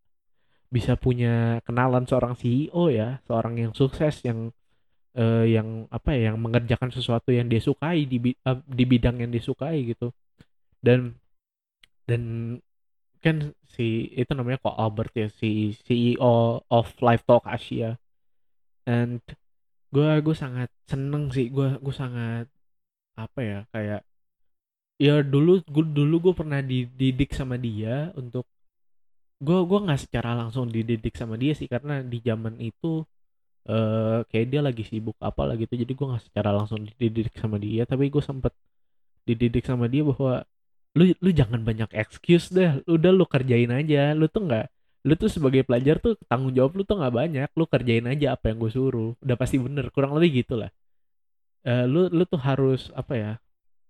bisa 0.70 0.98
punya 0.98 1.62
kenalan 1.62 2.06
seorang 2.06 2.34
CEO 2.34 2.90
ya 2.90 3.22
seorang 3.26 3.54
yang 3.58 3.72
sukses 3.74 4.22
yang 4.26 4.50
uh, 5.16 5.44
yang 5.46 5.88
apa 5.90 6.14
ya 6.14 6.30
yang 6.32 6.38
mengerjakan 6.38 6.92
sesuatu 6.92 7.32
yang 7.32 7.48
dia 7.48 7.58
sukai 7.58 8.04
di 8.06 8.34
uh, 8.46 8.60
di 8.62 8.84
bidang 8.86 9.24
yang 9.24 9.32
disukai 9.32 9.82
gitu. 9.88 10.12
Dan 10.78 11.16
dan 12.06 12.22
kan 13.24 13.36
si 13.74 14.12
itu 14.20 14.30
namanya 14.36 14.58
kok 14.64 14.76
Albert 14.78 15.12
ya 15.20 15.28
si 15.40 15.76
CEO 15.84 16.64
of 16.68 16.86
Live 17.06 17.24
Talk 17.28 17.44
Asia. 17.46 17.98
And 18.86 19.20
gue 19.94 20.08
gue 20.24 20.36
sangat 20.36 20.68
seneng 20.90 21.30
sih 21.34 21.46
gue 21.56 21.68
gue 21.84 21.94
sangat 21.94 22.46
apa 23.16 23.40
ya 23.40 23.58
kayak 23.72 24.00
ya 25.00 25.14
dulu 25.32 25.60
gue 25.74 25.84
dulu 25.98 26.14
gue 26.30 26.34
pernah 26.40 26.60
dididik 26.64 27.30
sama 27.38 27.56
dia 27.60 28.12
untuk 28.20 28.44
gue 29.40 29.58
gue 29.68 29.78
nggak 29.84 30.00
secara 30.04 30.30
langsung 30.40 30.64
dididik 30.72 31.14
sama 31.20 31.36
dia 31.36 31.52
sih 31.52 31.68
karena 31.68 32.00
di 32.00 32.18
zaman 32.24 32.56
itu 32.60 33.04
uh, 33.68 34.24
kayak 34.30 34.46
dia 34.52 34.60
lagi 34.64 34.82
sibuk 34.88 35.16
apa 35.20 35.42
lah 35.48 35.54
gitu 35.60 35.72
jadi 35.76 35.92
gue 35.92 36.06
nggak 36.10 36.24
secara 36.28 36.50
langsung 36.56 36.80
dididik 37.00 37.36
sama 37.36 37.56
dia 37.60 37.82
tapi 37.84 38.08
gue 38.08 38.22
sempet 38.24 38.52
dididik 39.28 39.64
sama 39.68 39.86
dia 39.92 40.02
bahwa 40.06 40.44
lu 40.96 41.12
lu 41.20 41.30
jangan 41.30 41.60
banyak 41.62 41.90
excuse 41.92 42.48
deh. 42.50 42.80
Udah 42.88 43.12
lu 43.12 43.24
kerjain 43.28 43.70
aja. 43.70 44.16
Lu 44.16 44.26
tuh 44.32 44.48
nggak 44.48 44.66
lu 45.06 45.14
tuh 45.14 45.30
sebagai 45.30 45.62
pelajar 45.62 46.02
tuh 46.02 46.18
tanggung 46.26 46.50
jawab 46.56 46.72
lu 46.80 46.82
tuh 46.88 46.96
nggak 46.98 47.14
banyak. 47.14 47.48
Lu 47.54 47.64
kerjain 47.68 48.06
aja 48.08 48.34
apa 48.34 48.50
yang 48.50 48.58
gue 48.64 48.72
suruh. 48.72 49.12
Udah 49.20 49.36
pasti 49.36 49.60
bener. 49.60 49.92
Kurang 49.92 50.16
lebih 50.16 50.42
gitu 50.44 50.58
lah. 50.58 50.70
Uh, 51.66 51.84
lu 51.84 52.00
lu 52.08 52.24
tuh 52.24 52.40
harus 52.40 52.94
apa 52.94 53.14
ya 53.18 53.32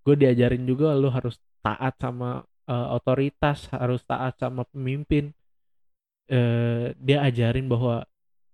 gue 0.06 0.14
diajarin 0.16 0.64
juga 0.64 0.94
lu 0.96 1.10
harus 1.12 1.36
taat 1.60 1.98
sama 1.98 2.46
uh, 2.70 2.88
otoritas 2.94 3.70
harus 3.70 4.02
taat 4.04 4.36
sama 4.38 4.66
pemimpin. 4.68 5.32
Uh, 6.26 6.90
dia 6.98 7.22
ajarin 7.22 7.70
bahwa 7.70 8.02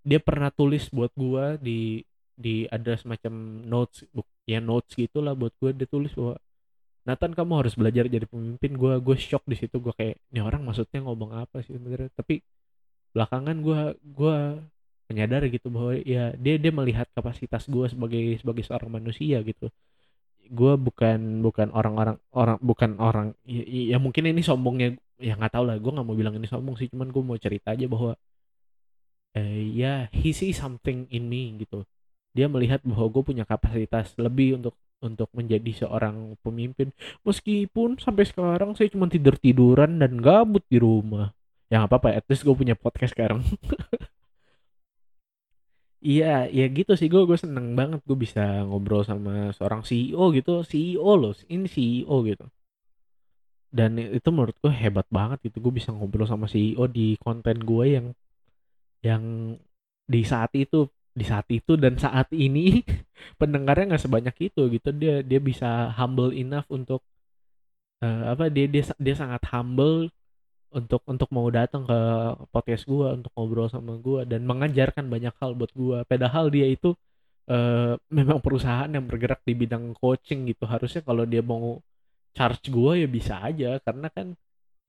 dia 0.04 0.20
pernah 0.20 0.52
tulis 0.52 0.92
buat 0.92 1.08
gua 1.16 1.56
di 1.56 2.04
di 2.36 2.68
ada 2.68 2.98
semacam 2.98 3.64
notes 3.64 4.04
ya 4.44 4.60
notes 4.60 4.92
gitulah 4.92 5.32
buat 5.32 5.56
gua. 5.56 5.72
Dia 5.72 5.88
tulis 5.88 6.12
bahwa 6.12 6.36
Nathan 7.02 7.32
kamu 7.34 7.52
harus 7.66 7.74
belajar 7.74 8.06
jadi 8.06 8.26
pemimpin. 8.30 8.72
Gua 8.78 8.98
gue 9.02 9.16
shock 9.18 9.42
di 9.50 9.56
situ. 9.58 9.76
Gua 9.82 9.94
kayak 9.98 10.22
ini 10.30 10.40
orang 10.42 10.62
maksudnya 10.62 11.02
ngomong 11.02 11.34
apa 11.34 11.62
sih 11.66 11.74
sebenarnya? 11.74 12.10
Tapi 12.14 12.42
belakangan 13.12 13.56
gua 13.60 13.80
gua 14.00 14.36
menyadari 15.10 15.52
gitu 15.52 15.68
bahwa 15.68 15.92
ya 16.00 16.32
dia 16.38 16.54
dia 16.62 16.72
melihat 16.72 17.06
kapasitas 17.12 17.68
gua 17.68 17.86
sebagai 17.90 18.38
sebagai 18.40 18.62
seorang 18.66 18.90
manusia 19.02 19.42
gitu. 19.42 19.66
Gue 20.52 20.74
bukan 20.76 21.40
bukan 21.46 21.68
orang-orang 21.72 22.16
orang 22.36 22.58
bukan 22.60 22.90
orang 23.00 23.28
ya, 23.46 23.96
ya 23.96 23.98
mungkin 24.02 24.28
ini 24.30 24.42
sombongnya 24.44 24.88
ya 25.16 25.34
nggak 25.38 25.52
tahu 25.54 25.64
lah. 25.68 25.76
Gue 25.80 25.92
nggak 25.94 26.06
mau 26.06 26.16
bilang 26.18 26.34
ini 26.38 26.46
sombong 26.50 26.76
sih 26.80 26.88
cuman 26.92 27.08
gue 27.14 27.22
mau 27.24 27.38
cerita 27.40 27.72
aja 27.72 27.86
bahwa 27.88 28.12
eh, 29.38 29.64
ya 29.72 30.08
he 30.12 30.30
see 30.36 30.52
something 30.52 31.08
in 31.12 31.24
me 31.28 31.42
gitu. 31.62 31.84
Dia 32.36 32.48
melihat 32.48 32.80
bahwa 32.84 33.06
gue 33.12 33.22
punya 33.24 33.44
kapasitas 33.44 34.16
lebih 34.16 34.60
untuk 34.60 34.74
untuk 35.02 35.28
menjadi 35.36 35.84
seorang 35.86 36.38
pemimpin. 36.40 36.94
Meskipun 37.26 37.98
sampai 37.98 38.24
sekarang 38.30 38.78
saya 38.78 38.88
cuma 38.94 39.10
tidur 39.10 39.34
tiduran 39.36 39.98
dan 40.00 40.22
gabut 40.22 40.64
di 40.70 40.78
rumah. 40.78 41.34
Ya 41.68 41.84
apa-apa 41.84 42.14
at 42.14 42.24
least 42.30 42.46
gue 42.46 42.54
punya 42.54 42.78
podcast 42.78 43.12
sekarang. 43.16 43.42
Iya 46.02 46.50
ya 46.50 46.64
gitu 46.76 46.92
sih 46.98 47.06
gue 47.12 47.22
gue 47.30 47.38
seneng 47.44 47.66
banget 47.78 48.00
gue 48.08 48.18
bisa 48.24 48.40
ngobrol 48.66 49.02
sama 49.06 49.54
seorang 49.56 49.82
CEO 49.88 50.24
gitu. 50.36 50.50
CEO 50.70 51.10
loh 51.20 51.32
ini 51.54 51.66
CEO 51.74 52.16
gitu. 52.28 52.44
Dan 53.72 53.96
itu 53.96 54.28
menurut 54.34 54.56
gue 54.62 54.72
hebat 54.82 55.06
banget 55.08 55.38
gitu 55.46 55.56
gue 55.64 55.72
bisa 55.78 55.90
ngobrol 55.96 56.28
sama 56.28 56.46
CEO 56.52 56.84
di 56.96 57.16
konten 57.24 57.56
gue 57.70 57.84
yang 57.96 58.06
yang 59.08 59.22
di 60.12 60.20
saat 60.26 60.52
itu 60.58 60.90
di 61.12 61.24
saat 61.28 61.46
itu 61.52 61.76
dan 61.76 61.94
saat 62.00 62.28
ini 62.32 62.80
pendengarnya 63.40 63.94
nggak 63.94 64.04
sebanyak 64.04 64.36
itu 64.52 64.62
gitu. 64.72 64.88
Dia 64.96 65.14
dia 65.20 65.40
bisa 65.42 65.92
humble 65.98 66.32
enough 66.32 66.66
untuk 66.72 67.00
uh, 68.04 68.32
apa 68.32 68.48
dia 68.48 68.66
dia 68.68 68.84
dia 68.96 69.14
sangat 69.16 69.42
humble 69.52 70.10
untuk 70.72 71.04
untuk 71.04 71.28
mau 71.36 71.46
datang 71.52 71.84
ke 71.84 71.98
podcast 72.48 72.84
gua 72.88 73.12
untuk 73.16 73.32
ngobrol 73.36 73.68
sama 73.68 74.00
gua 74.00 74.24
dan 74.24 74.42
mengajarkan 74.48 75.06
banyak 75.12 75.34
hal 75.40 75.52
buat 75.58 75.72
gua. 75.76 75.98
Padahal 76.08 76.48
dia 76.48 76.66
itu 76.68 76.96
uh, 77.52 77.94
memang 78.08 78.40
perusahaan 78.40 78.88
yang 78.88 79.04
bergerak 79.04 79.40
di 79.44 79.52
bidang 79.56 79.92
coaching 80.00 80.48
gitu. 80.50 80.64
Harusnya 80.64 81.04
kalau 81.04 81.24
dia 81.28 81.44
mau 81.44 81.78
charge 82.36 82.72
gua 82.72 82.96
ya 82.96 83.08
bisa 83.08 83.40
aja. 83.44 83.78
Karena 83.84 84.08
kan 84.08 84.32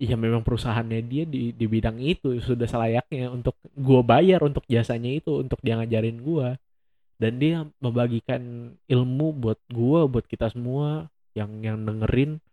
Iya 0.04 0.20
memang 0.20 0.44
perusahaannya 0.44 1.00
dia 1.08 1.24
di 1.24 1.56
di 1.56 1.66
bidang 1.74 1.96
itu 2.04 2.36
sudah 2.44 2.68
selayaknya 2.68 3.32
untuk 3.32 3.56
gue 3.72 4.02
bayar 4.04 4.44
untuk 4.44 4.68
jasanya 4.68 5.08
itu 5.20 5.40
untuk 5.40 5.64
dia 5.64 5.80
ngajarin 5.80 6.20
gue 6.20 6.48
dan 7.22 7.32
dia 7.40 7.64
membagikan 7.80 8.76
ilmu 8.92 9.28
buat 9.32 9.60
gue 9.72 10.00
buat 10.12 10.26
kita 10.28 10.52
semua 10.52 11.08
yang 11.40 11.64
yang 11.64 11.88
dengerin 11.88 12.44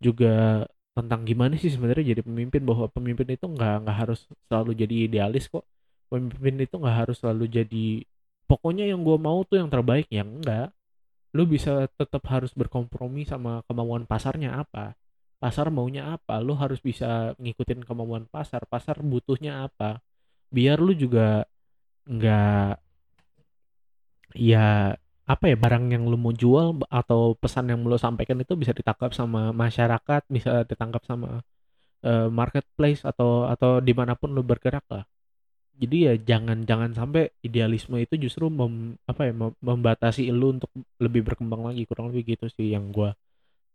juga 0.00 0.64
tentang 0.96 1.28
gimana 1.28 1.60
sih 1.60 1.68
sebenarnya 1.68 2.16
jadi 2.16 2.22
pemimpin 2.24 2.64
bahwa 2.64 2.88
pemimpin 2.88 3.28
itu 3.28 3.44
nggak 3.44 3.74
nggak 3.84 3.96
harus 4.00 4.24
selalu 4.48 4.72
jadi 4.72 4.94
idealis 5.12 5.52
kok. 5.52 5.68
Pemimpin 6.08 6.64
itu 6.64 6.74
nggak 6.80 6.96
harus 7.04 7.20
selalu 7.20 7.44
jadi 7.52 7.86
pokoknya 8.48 8.88
yang 8.88 9.04
gue 9.04 9.18
mau 9.20 9.44
tuh 9.44 9.60
yang 9.60 9.68
terbaik 9.68 10.08
yang 10.08 10.40
enggak. 10.40 10.72
Lu 11.36 11.44
bisa 11.44 11.84
tetap 12.00 12.24
harus 12.32 12.56
berkompromi 12.56 13.28
sama 13.28 13.60
kemauan 13.68 14.08
pasarnya 14.08 14.64
apa 14.64 14.96
pasar 15.42 15.66
maunya 15.72 16.02
apa? 16.16 16.40
Lu 16.42 16.54
harus 16.56 16.80
bisa 16.80 17.36
ngikutin 17.42 17.84
kemauan 17.88 18.24
pasar. 18.30 18.64
Pasar 18.68 19.00
butuhnya 19.04 19.66
apa? 19.68 20.00
Biar 20.54 20.78
lu 20.80 20.92
juga 20.96 21.44
nggak 22.06 22.78
ya 24.36 24.94
apa 25.26 25.44
ya 25.50 25.56
barang 25.58 25.84
yang 25.90 26.04
lu 26.06 26.14
mau 26.14 26.30
jual 26.30 26.78
atau 26.86 27.34
pesan 27.34 27.66
yang 27.72 27.82
lu 27.82 27.98
sampaikan 27.98 28.38
itu 28.38 28.54
bisa 28.54 28.70
ditangkap 28.70 29.10
sama 29.10 29.50
masyarakat 29.50 30.22
bisa 30.30 30.62
ditangkap 30.70 31.02
sama 31.02 31.42
uh, 32.06 32.28
marketplace 32.30 33.02
atau 33.02 33.48
atau 33.50 33.82
di 33.82 33.92
mana 33.96 34.14
pun 34.14 34.30
lu 34.36 34.42
bergerak 34.46 34.86
lah. 34.90 35.04
Jadi 35.76 35.96
ya 36.08 36.14
jangan 36.16 36.64
jangan 36.64 36.90
sampai 36.96 37.28
idealisme 37.44 38.00
itu 38.00 38.16
justru 38.16 38.48
mem, 38.48 38.96
apa 39.04 39.28
ya 39.28 39.32
membatasi 39.60 40.32
lu 40.32 40.56
untuk 40.56 40.72
lebih 41.04 41.20
berkembang 41.26 41.68
lagi. 41.68 41.84
Kurang 41.84 42.08
lebih 42.14 42.36
gitu 42.36 42.48
sih 42.48 42.72
yang 42.72 42.88
gue 42.94 43.12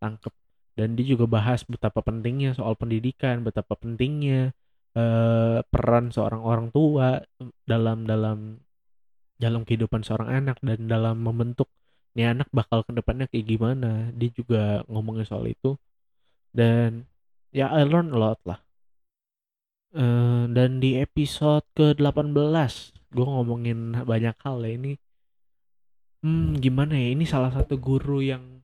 tangkep 0.01 0.33
dan 0.75 0.95
dia 0.95 1.05
juga 1.15 1.27
bahas 1.27 1.63
betapa 1.67 1.99
pentingnya 1.99 2.55
soal 2.55 2.79
pendidikan 2.79 3.43
betapa 3.43 3.75
pentingnya 3.75 4.55
uh, 4.95 5.59
peran 5.67 6.11
seorang 6.11 6.41
orang 6.43 6.67
tua 6.71 7.23
dalam 7.67 8.07
dalam 8.07 8.59
dalam 9.41 9.65
kehidupan 9.65 10.05
seorang 10.05 10.29
anak 10.45 10.57
dan 10.61 10.85
dalam 10.85 11.17
membentuk 11.25 11.67
nih 12.13 12.35
anak 12.35 12.49
bakal 12.51 12.83
ke 12.85 12.91
depannya 12.93 13.25
kayak 13.31 13.47
gimana. 13.47 14.11
Dia 14.13 14.29
juga 14.35 14.85
ngomongin 14.91 15.25
soal 15.25 15.49
itu. 15.49 15.79
Dan 16.51 17.07
ya 17.55 17.71
I 17.71 17.87
learn 17.87 18.11
a 18.13 18.19
lot 18.19 18.41
lah. 18.45 18.59
Uh, 19.91 20.47
dan 20.55 20.79
di 20.79 20.95
episode 21.03 21.67
ke 21.75 21.91
18 21.99 22.31
gue 23.11 23.27
ngomongin 23.27 23.97
banyak 24.07 24.35
hal 24.39 24.63
ya 24.63 24.71
ini. 24.77 24.93
Hmm 26.21 26.53
gimana 26.61 26.93
ya? 26.95 27.17
Ini 27.17 27.25
salah 27.25 27.49
satu 27.49 27.81
guru 27.81 28.21
yang 28.21 28.60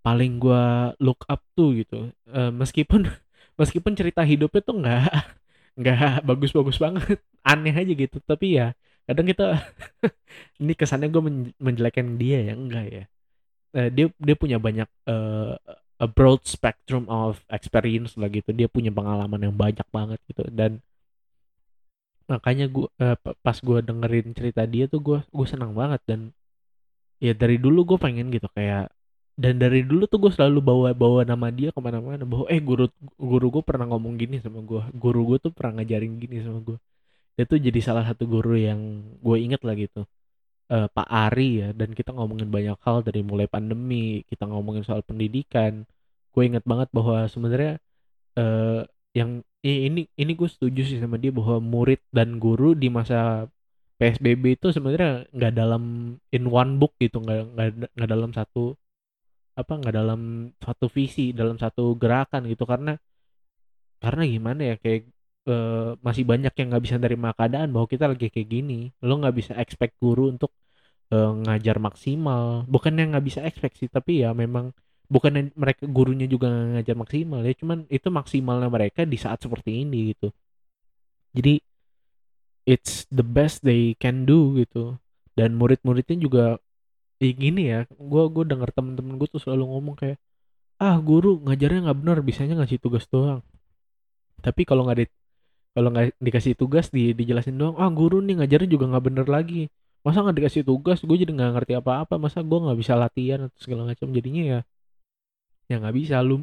paling 0.00 0.40
gue 0.40 0.64
look 1.00 1.24
up 1.28 1.44
tuh 1.52 1.76
gitu. 1.76 2.12
Uh, 2.28 2.52
meskipun 2.52 3.08
meskipun 3.60 3.92
cerita 3.96 4.24
hidupnya 4.24 4.62
tuh 4.64 4.76
nggak 4.80 5.12
nggak 5.80 6.24
bagus-bagus 6.24 6.80
banget 6.80 7.20
aneh 7.50 7.74
aja 7.74 7.92
gitu. 7.92 8.16
Tapi 8.24 8.60
ya 8.60 8.72
kadang 9.04 9.26
kita 9.28 9.60
ini 10.62 10.72
kesannya 10.76 11.08
gue 11.10 11.22
menjelekkan 11.60 12.16
dia 12.16 12.52
ya 12.52 12.54
enggak 12.56 12.86
ya. 12.88 13.04
Uh, 13.70 13.88
dia 13.92 14.06
dia 14.18 14.34
punya 14.34 14.58
banyak 14.58 14.88
uh, 15.06 15.54
a 16.00 16.08
broad 16.08 16.42
spectrum 16.48 17.04
of 17.12 17.44
experience 17.52 18.16
lah 18.16 18.32
gitu. 18.32 18.50
Dia 18.56 18.66
punya 18.72 18.88
pengalaman 18.90 19.40
yang 19.52 19.54
banyak 19.54 19.84
banget 19.92 20.20
gitu. 20.26 20.48
Dan 20.48 20.80
makanya 22.30 22.70
gue 22.70 22.86
uh, 23.02 23.18
pas 23.18 23.58
gue 23.58 23.78
dengerin 23.82 24.32
cerita 24.32 24.62
dia 24.64 24.88
tuh 24.88 25.00
gue 25.04 25.18
gue 25.28 25.46
senang 25.46 25.76
banget. 25.76 26.00
Dan 26.08 26.20
ya 27.20 27.36
dari 27.36 27.60
dulu 27.60 27.94
gue 27.94 27.98
pengen 28.00 28.32
gitu 28.32 28.48
kayak 28.56 28.88
dan 29.40 29.56
dari 29.56 29.80
dulu 29.88 30.04
tuh 30.04 30.20
gue 30.20 30.32
selalu 30.36 30.58
bawa 30.60 30.88
bawa 30.92 31.24
nama 31.24 31.48
dia 31.48 31.72
ke 31.72 31.80
mana-mana. 31.80 32.28
Bahwa 32.28 32.44
eh 32.52 32.60
guru 32.60 32.92
guru 33.16 33.46
gue 33.48 33.62
pernah 33.64 33.88
ngomong 33.88 34.20
gini 34.20 34.36
sama 34.44 34.60
gue 34.60 34.82
guru 34.92 35.20
gue 35.32 35.38
tuh 35.48 35.52
pernah 35.56 35.80
ngajarin 35.80 36.20
gini 36.20 36.44
sama 36.44 36.60
gue 36.60 36.76
dia 37.40 37.48
tuh 37.48 37.56
jadi 37.56 37.80
salah 37.80 38.04
satu 38.04 38.28
guru 38.28 38.52
yang 38.60 39.00
gue 39.24 39.36
inget 39.40 39.64
lah 39.64 39.72
gitu. 39.72 40.04
Uh, 40.68 40.86
Pak 40.92 41.08
Ari 41.08 41.64
ya. 41.64 41.68
Dan 41.72 41.96
kita 41.96 42.12
ngomongin 42.12 42.52
banyak 42.52 42.76
hal 42.84 43.00
dari 43.00 43.24
mulai 43.24 43.48
pandemi 43.48 44.20
kita 44.28 44.44
ngomongin 44.44 44.84
soal 44.84 45.00
pendidikan. 45.00 45.88
Gue 46.36 46.42
inget 46.44 46.64
banget 46.68 46.92
bahwa 46.92 47.24
sebenarnya 47.32 47.80
uh, 48.36 48.84
yang 49.16 49.40
ini 49.64 50.04
ini 50.20 50.32
gue 50.36 50.48
setuju 50.52 50.84
sih 50.84 51.00
sama 51.00 51.16
dia 51.16 51.32
bahwa 51.32 51.64
murid 51.64 52.04
dan 52.12 52.36
guru 52.36 52.76
di 52.76 52.92
masa 52.92 53.48
PSBB 53.96 54.60
itu 54.60 54.68
sebenarnya 54.72 55.28
nggak 55.32 55.52
dalam 55.56 55.84
in 56.28 56.44
one 56.44 56.76
book 56.76 56.92
gitu. 57.00 57.24
Nggak 57.24 57.88
nggak 57.96 58.10
dalam 58.10 58.36
satu 58.36 58.76
apa 59.62 59.72
nggak 59.80 59.94
dalam 60.00 60.20
satu 60.58 60.86
visi 60.96 61.32
dalam 61.40 61.56
satu 61.60 61.94
gerakan 62.02 62.42
gitu. 62.52 62.64
Karena 62.68 62.92
karena 64.00 64.22
gimana 64.24 64.60
ya 64.70 64.76
kayak 64.80 65.02
uh, 65.48 65.96
masih 66.06 66.24
banyak 66.24 66.52
yang 66.56 66.66
nggak 66.72 66.84
bisa 66.86 66.96
nerima 66.96 67.30
keadaan 67.36 67.68
bahwa 67.74 67.86
kita 67.92 68.04
lagi 68.10 68.26
kayak 68.32 68.48
gini. 68.48 68.90
Lo 69.04 69.20
nggak 69.20 69.36
bisa 69.36 69.52
expect 69.62 69.94
guru 70.00 70.32
untuk 70.34 70.52
uh, 71.12 71.32
ngajar 71.44 71.76
maksimal. 71.82 72.64
Bukan 72.68 72.92
yang 72.98 73.12
nggak 73.12 73.26
bisa 73.28 73.40
expect 73.44 73.80
sih 73.80 73.90
tapi 73.92 74.24
ya 74.24 74.32
memang 74.32 74.72
bukan 75.10 75.50
mereka 75.58 75.84
gurunya 75.90 76.26
juga 76.30 76.48
ngajar 76.48 76.96
maksimal 76.96 77.40
ya. 77.44 77.54
Cuman 77.58 77.78
itu 77.90 78.08
maksimalnya 78.08 78.68
mereka 78.72 79.04
di 79.04 79.18
saat 79.20 79.38
seperti 79.42 79.84
ini 79.84 80.14
gitu. 80.14 80.28
Jadi 81.36 81.62
it's 82.66 83.06
the 83.10 83.24
best 83.24 83.62
they 83.66 83.94
can 83.98 84.24
do 84.24 84.56
gitu. 84.60 84.96
Dan 85.34 85.56
murid-muridnya 85.56 86.16
juga 86.20 86.44
eh, 87.24 87.32
gini 87.42 87.60
ya 87.72 87.78
gue 88.10 88.22
gue 88.34 88.44
dengar 88.50 88.70
temen-temen 88.76 89.14
gue 89.20 89.28
tuh 89.34 89.40
selalu 89.44 89.64
ngomong 89.72 89.96
kayak 90.00 90.18
ah 90.84 90.96
guru 91.08 91.28
ngajarnya 91.46 91.80
nggak 91.86 91.98
benar 92.02 92.18
bisanya 92.28 92.54
ngasih 92.60 92.78
tugas 92.84 93.04
doang. 93.12 93.40
Tapi 94.44 94.62
kalau 94.68 94.82
nggak 94.86 94.98
di 95.00 95.06
kalau 95.74 95.88
nggak 95.94 96.06
dikasih 96.26 96.54
tugas 96.60 96.86
di 96.96 97.02
dijelasin 97.18 97.56
doang 97.60 97.76
ah 97.82 97.90
guru 97.98 98.16
nih 98.26 98.34
ngajarnya 98.42 98.68
juga 98.74 98.84
nggak 98.90 99.04
bener 99.08 99.26
lagi. 99.36 99.60
Masa 100.04 100.18
nggak 100.24 100.36
dikasih 100.40 100.62
tugas? 100.70 100.98
Gue 101.08 101.16
jadi 101.22 101.32
nggak 101.36 101.50
ngerti 101.56 101.72
apa-apa. 101.80 102.14
Masa 102.24 102.38
gue 102.50 102.58
nggak 102.64 102.78
bisa 102.82 102.94
latihan 103.02 103.40
atau 103.48 103.58
segala 103.64 103.82
macam? 103.90 104.08
Jadinya 104.16 104.42
ya 104.52 104.58
ya 105.70 105.74
nggak 105.80 105.96
bisa. 106.00 106.16
Lu 106.28 106.34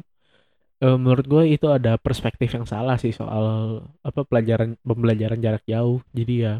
e, 0.84 0.86
menurut 1.02 1.26
gue 1.32 1.42
itu 1.56 1.66
ada 1.70 1.92
perspektif 2.00 2.48
yang 2.56 2.66
salah 2.68 2.96
sih 3.02 3.12
soal 3.14 3.46
apa 4.08 4.20
pelajaran 4.28 4.78
pembelajaran 4.88 5.38
jarak 5.44 5.64
jauh. 5.68 6.00
Jadi 6.14 6.34
ya 6.46 6.54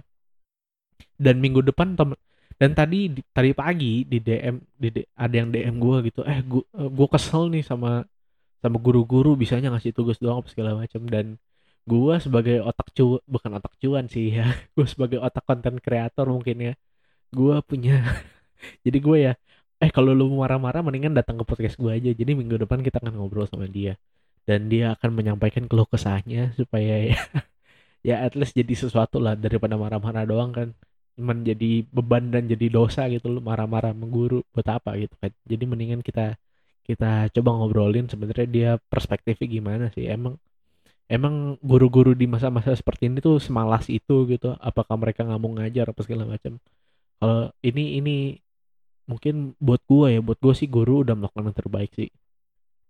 dan 1.19 1.37
minggu 1.43 1.61
depan 1.67 1.95
tem 1.99 2.15
dan 2.59 2.71
tadi 2.75 2.99
tadi 3.31 3.51
pagi 3.55 4.03
di 4.03 4.19
DM 4.19 4.57
di 4.75 4.89
ada 5.15 5.35
yang 5.35 5.49
DM 5.55 5.75
gue 5.79 5.97
gitu 6.11 6.21
eh 6.27 6.43
gue 6.43 6.63
gue 6.75 7.09
kesel 7.15 7.55
nih 7.55 7.63
sama 7.63 8.03
sama 8.59 8.77
guru-guru 8.83 9.39
bisanya 9.39 9.71
ngasih 9.71 9.95
tugas 9.95 10.19
doang 10.19 10.43
apa 10.43 10.51
segala 10.51 10.75
macam 10.75 11.07
dan 11.07 11.39
gue 11.89 12.15
sebagai 12.21 12.57
otak 12.61 12.89
cu 12.93 13.23
bukan 13.25 13.51
otak 13.63 13.73
cuan 13.81 14.05
sih 14.11 14.35
ya 14.35 14.51
gue 14.77 14.87
sebagai 14.91 15.19
otak 15.23 15.47
konten 15.47 15.79
kreator 15.79 16.27
mungkin 16.29 16.57
ya 16.59 16.75
gue 17.33 17.55
punya 17.65 18.03
jadi 18.85 18.99
gue 18.99 19.19
ya 19.31 19.33
eh 19.79 19.91
kalau 19.95 20.11
lu 20.11 20.27
marah-marah 20.35 20.83
mendingan 20.83 21.15
datang 21.15 21.39
ke 21.39 21.45
podcast 21.47 21.79
gue 21.79 21.93
aja 21.95 22.11
jadi 22.11 22.35
minggu 22.35 22.59
depan 22.67 22.83
kita 22.83 22.99
akan 22.99 23.15
ngobrol 23.15 23.47
sama 23.47 23.71
dia 23.71 23.95
dan 24.49 24.67
dia 24.67 24.99
akan 24.99 25.15
menyampaikan 25.15 25.71
keluh 25.71 25.87
kesahnya 25.87 26.51
supaya 26.59 27.15
ya 27.15 27.19
ya 28.09 28.17
at 28.27 28.35
least 28.35 28.59
jadi 28.59 28.75
sesuatu 28.75 29.23
lah 29.23 29.39
daripada 29.39 29.79
marah-marah 29.79 30.27
doang 30.27 30.51
kan 30.51 30.69
cuman 31.19 31.43
jadi 31.43 31.83
beban 31.91 32.31
dan 32.31 32.47
jadi 32.47 32.71
dosa 32.71 33.11
gitu 33.11 33.27
lu 33.27 33.43
marah-marah 33.43 33.91
mengguru 33.91 34.47
buat 34.55 34.69
apa 34.71 34.95
gitu 35.03 35.15
kan. 35.19 35.35
Jadi 35.51 35.65
mendingan 35.67 36.01
kita 36.07 36.39
kita 36.87 37.27
coba 37.35 37.51
ngobrolin 37.59 38.07
sebenarnya 38.07 38.47
dia 38.47 38.71
perspektifnya 38.87 39.47
gimana 39.51 39.85
sih. 39.91 40.07
Emang 40.07 40.39
emang 41.11 41.59
guru-guru 41.59 42.15
di 42.15 42.31
masa-masa 42.31 42.71
seperti 42.79 43.11
ini 43.11 43.19
tuh 43.19 43.43
semalas 43.43 43.91
itu 43.91 44.31
gitu. 44.31 44.55
Apakah 44.63 44.95
mereka 44.95 45.27
nggak 45.27 45.41
mau 45.43 45.53
ngajar 45.59 45.91
apa 45.91 46.01
segala 46.07 46.25
macam. 46.31 46.63
Kalau 47.19 47.51
ini 47.67 47.99
ini 47.99 48.17
mungkin 49.11 49.59
buat 49.59 49.83
gue 49.91 50.07
ya 50.15 50.21
buat 50.23 50.39
gue 50.39 50.55
sih 50.55 50.69
guru 50.71 51.03
udah 51.03 51.19
melakukan 51.19 51.51
yang 51.51 51.59
terbaik 51.59 51.91
sih. 51.99 52.09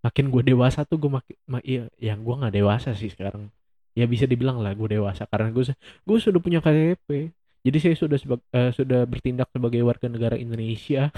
Makin 0.05 0.29
gue 0.29 0.43
dewasa 0.53 0.85
tuh 0.85 1.01
gue 1.01 1.11
makin 1.11 1.37
ma 1.49 1.59
iya 1.65 1.89
yang 1.97 2.21
gue 2.21 2.35
nggak 2.37 2.55
dewasa 2.61 2.93
sih 2.93 3.09
sekarang. 3.09 3.49
Ya 3.97 4.05
bisa 4.05 4.29
dibilang 4.29 4.61
lah 4.61 4.77
gue 4.77 5.01
dewasa 5.01 5.25
karena 5.25 5.49
gue 5.49 5.65
gue 5.75 6.19
sudah 6.21 6.41
punya 6.45 6.61
KTP 6.61 7.33
jadi 7.67 7.79
saya 7.83 7.97
sudah 8.03 8.19
uh, 8.57 8.71
sudah 8.79 9.01
bertindak 9.11 9.49
sebagai 9.55 9.81
warga 9.89 10.07
negara 10.15 10.37
Indonesia. 10.39 11.11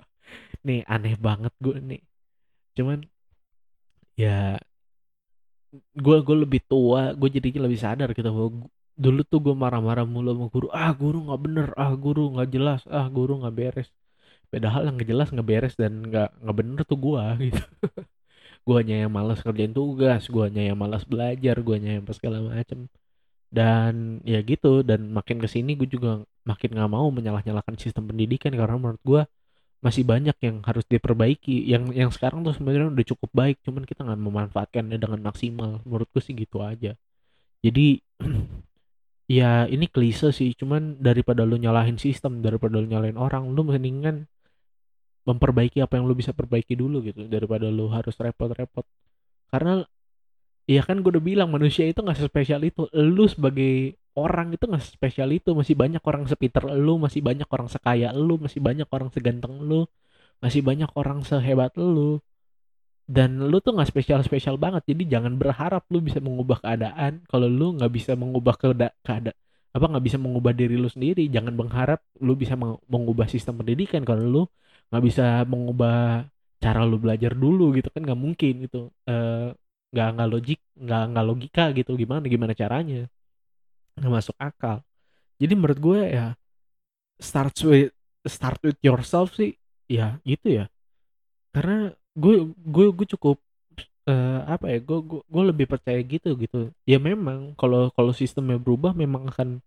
Nih 0.66 0.80
aneh 0.94 1.14
banget 1.26 1.52
gue 1.64 1.76
nih. 1.90 2.00
Cuman 2.76 2.98
ya 4.16 4.58
gue 6.04 6.16
gue 6.26 6.36
lebih 6.44 6.60
tua 6.70 7.00
gue 7.20 7.28
jadi 7.36 7.48
lebih 7.64 7.78
sadar 7.84 8.08
gitu 8.16 8.28
bahwa 8.36 8.50
dulu 9.04 9.20
tuh 9.30 9.38
gue 9.44 9.54
marah-marah 9.62 10.04
mulu 10.14 10.28
sama 10.34 10.46
guru. 10.54 10.66
Ah 10.72 10.90
guru 11.00 11.16
nggak 11.26 11.40
bener 11.44 11.66
ah 11.82 11.92
guru 12.04 12.20
nggak 12.34 12.48
jelas 12.54 12.80
ah 12.96 13.06
guru 13.16 13.32
nggak 13.40 13.54
beres. 13.58 13.88
Padahal 14.52 14.82
yang 14.88 14.96
jelas 15.10 15.28
nggak 15.34 15.48
beres 15.50 15.74
dan 15.80 15.92
nggak 16.08 16.28
nggak 16.42 16.56
bener 16.60 16.80
tuh 16.90 16.98
gue 17.06 17.22
gitu. 17.50 17.62
Guanya 18.68 18.94
yang 19.06 19.12
malas 19.16 19.38
kerjain 19.44 19.72
tugas 19.78 20.22
guanya 20.34 20.62
yang 20.68 20.78
malas 20.82 21.02
belajar 21.12 21.56
guanya 21.66 21.90
yang 21.96 22.04
segala 22.18 22.38
macem 22.50 22.78
dan 23.50 24.20
ya 24.26 24.42
gitu 24.42 24.82
dan 24.82 25.10
makin 25.14 25.38
ke 25.38 25.48
sini 25.48 25.78
gue 25.78 25.86
juga 25.86 26.26
makin 26.46 26.70
nggak 26.74 26.90
mau 26.90 27.06
menyalah-nyalahkan 27.10 27.78
sistem 27.78 28.10
pendidikan 28.10 28.54
karena 28.54 28.76
menurut 28.78 29.02
gue 29.02 29.22
masih 29.84 30.02
banyak 30.02 30.36
yang 30.42 30.56
harus 30.64 30.84
diperbaiki. 30.88 31.68
Yang 31.68 31.82
yang 31.94 32.10
sekarang 32.10 32.42
tuh 32.42 32.56
sebenarnya 32.56 32.90
udah 32.90 33.06
cukup 33.06 33.30
baik 33.30 33.56
cuman 33.62 33.86
kita 33.86 34.02
nggak 34.02 34.20
memanfaatkannya 34.20 34.98
dengan 34.98 35.20
maksimal. 35.22 35.78
Menurutku 35.86 36.18
sih 36.18 36.34
gitu 36.34 36.64
aja. 36.64 36.98
Jadi 37.62 38.02
ya 39.38 39.66
ini 39.70 39.86
klise 39.90 40.30
sih 40.34 40.54
cuman 40.54 40.98
daripada 41.02 41.42
lu 41.42 41.58
nyalahin 41.58 41.98
sistem 41.98 42.42
daripada 42.42 42.78
lu 42.78 42.86
nyalahin 42.86 43.18
orang 43.18 43.50
lu 43.50 43.66
mendingan 43.66 44.30
memperbaiki 45.26 45.82
apa 45.82 45.98
yang 45.98 46.06
lu 46.06 46.14
bisa 46.14 46.30
perbaiki 46.30 46.78
dulu 46.78 47.02
gitu 47.02 47.26
daripada 47.26 47.66
lu 47.70 47.90
harus 47.90 48.14
repot-repot. 48.14 48.86
Karena 49.50 49.82
ya 50.66 50.80
kan 50.86 50.96
gue 51.02 51.10
udah 51.14 51.24
bilang 51.30 51.48
manusia 51.54 51.84
itu 51.86 52.00
nggak 52.04 52.18
spesial 52.30 52.60
itu. 52.66 52.90
Lu 52.94 53.24
sebagai 53.30 53.96
orang 54.18 54.54
itu 54.54 54.64
nggak 54.70 54.84
spesial 54.84 55.30
itu. 55.38 55.50
Masih 55.54 55.74
banyak 55.78 56.02
orang 56.02 56.24
sepiter 56.30 56.62
lu 56.86 56.98
masih 57.04 57.20
banyak 57.28 57.48
orang 57.54 57.68
sekaya 57.70 58.08
lu 58.14 58.34
masih 58.44 58.60
banyak 58.62 58.88
orang 58.90 59.08
seganteng 59.14 59.54
lu 59.62 59.86
masih 60.42 60.60
banyak 60.68 60.90
orang 61.00 61.18
sehebat 61.28 61.72
lu. 61.78 62.18
Dan 63.06 63.38
lu 63.50 63.56
tuh 63.62 63.72
nggak 63.78 63.88
spesial 63.92 64.20
spesial 64.26 64.56
banget. 64.58 64.82
Jadi 64.90 65.02
jangan 65.14 65.38
berharap 65.38 65.86
lu 65.94 65.98
bisa 66.02 66.18
mengubah 66.18 66.58
keadaan. 66.64 67.22
Kalau 67.30 67.46
lu 67.46 67.78
nggak 67.78 67.92
bisa 67.96 68.12
mengubah 68.18 68.54
keadaan 68.58 69.34
apa 69.76 69.92
nggak 69.92 70.04
bisa 70.08 70.16
mengubah 70.16 70.56
diri 70.56 70.80
lu 70.80 70.88
sendiri 70.88 71.28
jangan 71.28 71.52
berharap 71.52 72.00
lu 72.24 72.32
bisa 72.32 72.56
mengubah 72.88 73.26
sistem 73.28 73.60
pendidikan. 73.60 74.02
Kalau 74.08 74.24
lu 74.24 74.42
nggak 74.90 75.04
bisa 75.04 75.24
mengubah 75.46 76.26
cara 76.62 76.80
lu 76.88 76.96
belajar 76.96 77.32
dulu 77.36 77.76
gitu 77.76 77.88
kan 77.94 78.02
nggak 78.06 78.20
mungkin 78.24 78.52
gitu. 78.64 78.78
Eh, 79.06 79.52
nggak 79.96 80.08
nggak 80.20 80.28
logik 80.28 80.60
nggak 80.76 81.02
nggak 81.16 81.26
logika 81.26 81.64
gitu. 81.72 81.90
Gimana 81.96 82.24
gimana 82.28 82.52
caranya? 82.52 83.08
Nggak 83.96 84.12
masuk 84.12 84.36
akal. 84.36 84.84
Jadi 85.40 85.52
menurut 85.56 85.78
gue 85.80 86.00
ya 86.12 86.26
start 87.16 87.56
with 87.64 87.92
start 88.28 88.60
with 88.60 88.76
yourself 88.84 89.32
sih 89.32 89.56
ya 89.88 90.20
gitu 90.28 90.60
ya. 90.60 90.64
Karena 91.56 91.96
gue 92.12 92.52
gue 92.52 92.86
gue 92.92 93.06
cukup 93.16 93.40
uh, 94.08 94.40
apa 94.44 94.76
ya 94.76 94.78
gue, 94.84 94.98
gue 95.00 95.20
gue 95.24 95.42
lebih 95.48 95.66
percaya 95.72 96.00
gitu 96.04 96.36
gitu. 96.36 96.68
Ya 96.84 97.00
memang 97.00 97.56
kalau 97.56 97.88
kalau 97.96 98.12
sistemnya 98.12 98.60
berubah 98.60 98.92
memang 98.92 99.32
akan 99.32 99.64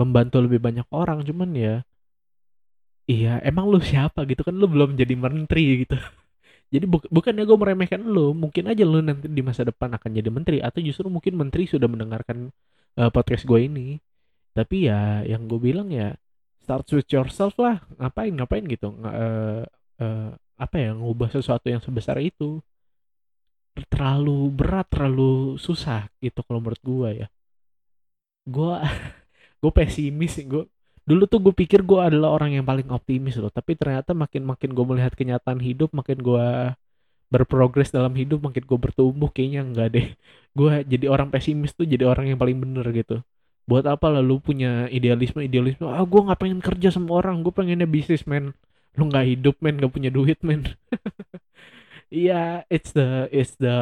membantu 0.00 0.40
lebih 0.40 0.60
banyak 0.64 0.88
orang. 0.88 1.20
Cuman 1.28 1.52
ya 1.52 1.74
iya 3.04 3.36
emang 3.44 3.68
lu 3.68 3.80
siapa 3.90 4.24
gitu 4.24 4.40
kan? 4.48 4.56
Lu 4.56 4.64
belum 4.64 4.96
jadi 4.96 5.12
menteri 5.12 5.84
gitu 5.84 6.00
jadi 6.68 6.84
bu 6.84 7.00
bukannya 7.08 7.48
gue 7.48 7.58
meremehkan 7.58 8.04
lu 8.04 8.36
mungkin 8.36 8.68
aja 8.68 8.84
lu 8.84 9.00
nanti 9.00 9.24
di 9.24 9.40
masa 9.40 9.64
depan 9.64 9.88
akan 9.96 10.10
jadi 10.12 10.28
menteri 10.28 10.58
atau 10.60 10.84
justru 10.84 11.08
mungkin 11.08 11.40
menteri 11.40 11.64
sudah 11.64 11.88
mendengarkan 11.88 12.52
uh, 13.00 13.08
podcast 13.08 13.48
gue 13.48 13.64
ini. 13.64 13.96
Tapi 14.52 14.90
ya 14.90 15.24
yang 15.24 15.48
gue 15.48 15.56
bilang 15.56 15.88
ya 15.88 16.12
start 16.60 16.84
with 16.92 17.08
yourself 17.08 17.56
lah 17.56 17.80
ngapain 17.96 18.36
ngapain 18.36 18.64
gitu 18.68 18.92
uh, 19.00 19.64
uh, 19.96 20.30
apa 20.60 20.76
ya 20.76 20.92
ngubah 20.92 21.32
sesuatu 21.32 21.72
yang 21.72 21.80
sebesar 21.80 22.20
itu. 22.20 22.60
Terlalu 23.88 24.52
berat 24.52 24.92
terlalu 24.92 25.56
susah 25.56 26.12
gitu 26.20 26.44
kalau 26.44 26.60
menurut 26.60 26.82
gue 26.84 27.08
ya. 27.24 27.26
Gue 28.44 28.76
gue 29.64 29.72
pesimis 29.72 30.36
gue 30.44 30.68
dulu 31.08 31.24
tuh 31.24 31.40
gue 31.40 31.54
pikir 31.56 31.80
gue 31.88 32.00
adalah 32.08 32.36
orang 32.36 32.60
yang 32.60 32.66
paling 32.68 32.88
optimis 32.92 33.40
loh 33.40 33.48
tapi 33.48 33.72
ternyata 33.80 34.12
makin 34.12 34.44
makin 34.44 34.70
gue 34.76 34.84
melihat 34.84 35.12
kenyataan 35.16 35.60
hidup 35.64 35.90
makin 35.96 36.18
gue 36.20 36.46
berprogres 37.28 37.92
dalam 37.92 38.12
hidup 38.16 38.40
makin 38.40 38.64
gue 38.64 38.78
bertumbuh 38.80 39.28
kayaknya 39.28 39.60
enggak 39.64 39.88
deh. 39.94 40.06
Gue 40.58 40.82
jadi 40.82 41.06
orang 41.12 41.28
pesimis 41.30 41.76
tuh 41.76 41.86
jadi 41.86 42.08
orang 42.08 42.32
yang 42.34 42.38
paling 42.40 42.58
bener 42.58 42.82
gitu. 42.90 43.22
Buat 43.68 43.84
apa 43.84 44.08
lah 44.08 44.24
lu 44.24 44.40
punya 44.40 44.88
idealisme 44.88 45.44
idealisme 45.44 45.86
ah 45.86 46.02
gue 46.02 46.20
nggak 46.24 46.40
pengen 46.40 46.60
kerja 46.64 46.88
sama 46.88 47.20
orang 47.20 47.44
gue 47.44 47.52
pengennya 47.52 47.86
bisnis 47.86 48.24
men. 48.24 48.56
Lu 48.96 49.06
nggak 49.12 49.26
hidup 49.28 49.56
men 49.60 49.76
nggak 49.78 49.92
punya 49.92 50.10
duit 50.12 50.40
men. 50.42 50.64
Iya 52.08 52.64
yeah, 52.64 52.72
it's 52.72 52.96
the 52.96 53.28
it's 53.28 53.52
the 53.60 53.76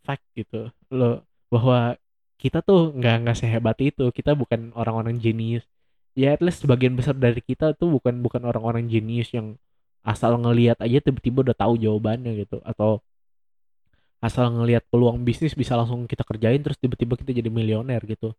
fact 0.00 0.24
gitu 0.32 0.72
lo 0.88 1.28
bahwa 1.52 1.92
kita 2.40 2.64
tuh 2.64 2.96
nggak 2.96 3.14
nggak 3.20 3.36
sehebat 3.36 3.76
itu. 3.84 4.08
Kita 4.16 4.32
bukan 4.32 4.72
orang-orang 4.72 5.20
jenius 5.20 5.68
ya 6.14 6.34
at 6.34 6.40
least 6.42 6.62
sebagian 6.62 6.94
besar 6.98 7.14
dari 7.18 7.42
kita 7.42 7.74
tuh 7.74 7.88
bukan 7.98 8.22
bukan 8.22 8.42
orang-orang 8.46 8.86
jenius 8.86 9.30
yang 9.34 9.58
asal 10.06 10.38
ngelihat 10.38 10.78
aja 10.84 10.98
tiba-tiba 11.02 11.38
udah 11.50 11.56
tahu 11.58 11.74
jawabannya 11.80 12.32
gitu. 12.46 12.62
Atau 12.62 13.02
asal 14.24 14.48
ngelihat 14.56 14.88
peluang 14.88 15.20
bisnis 15.28 15.52
bisa 15.52 15.76
langsung 15.76 16.08
kita 16.08 16.24
kerjain 16.24 16.60
terus 16.64 16.78
tiba-tiba 16.80 17.14
kita 17.20 17.30
jadi 17.34 17.50
milioner 17.52 18.00
gitu. 18.06 18.32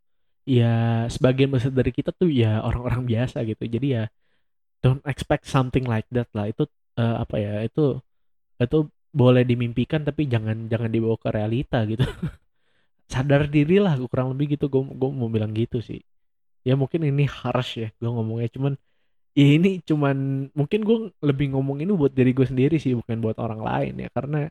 Ya 0.48 1.06
sebagian 1.12 1.50
besar 1.54 1.72
dari 1.74 1.92
kita 1.92 2.12
tuh 2.16 2.30
ya 2.32 2.64
orang-orang 2.64 3.04
biasa 3.12 3.44
gitu. 3.50 3.64
Jadi 3.68 3.88
ya 4.00 4.04
don't 4.84 5.04
expect 5.10 5.46
something 5.50 5.86
like 5.86 6.08
that 6.16 6.30
lah. 6.38 6.48
Itu 6.52 6.70
uh, 7.02 7.24
apa 7.24 7.36
ya 7.44 7.54
itu 7.68 8.00
itu 8.62 8.78
boleh 9.16 9.44
dimimpikan 9.48 10.04
tapi 10.08 10.28
jangan 10.28 10.68
jangan 10.72 10.90
dibawa 10.96 11.18
ke 11.20 11.30
realita 11.34 11.84
gitu. 11.92 12.06
Sadar 13.14 13.50
diri 13.52 13.78
lah 13.84 13.98
kurang 14.10 14.34
lebih 14.34 14.58
gitu. 14.58 14.66
Gue 14.72 14.84
gue 14.86 15.10
mau 15.12 15.30
bilang 15.30 15.52
gitu 15.54 15.80
sih 15.84 16.02
ya 16.66 16.74
mungkin 16.74 17.06
ini 17.06 17.30
harsh 17.30 17.72
ya 17.80 17.88
gue 17.94 18.10
ngomongnya 18.10 18.50
cuman 18.50 18.74
ya 19.36 19.48
ini 19.60 19.84
cuman 19.84 20.48
mungkin 20.56 20.80
gue 20.88 20.98
lebih 21.20 21.52
ngomong 21.54 21.84
ini 21.84 21.92
buat 21.92 22.16
diri 22.16 22.32
gue 22.32 22.48
sendiri 22.48 22.80
sih 22.80 22.96
bukan 22.96 23.20
buat 23.20 23.38
orang 23.38 23.62
lain 23.62 23.94
ya. 24.08 24.10
Karena 24.16 24.48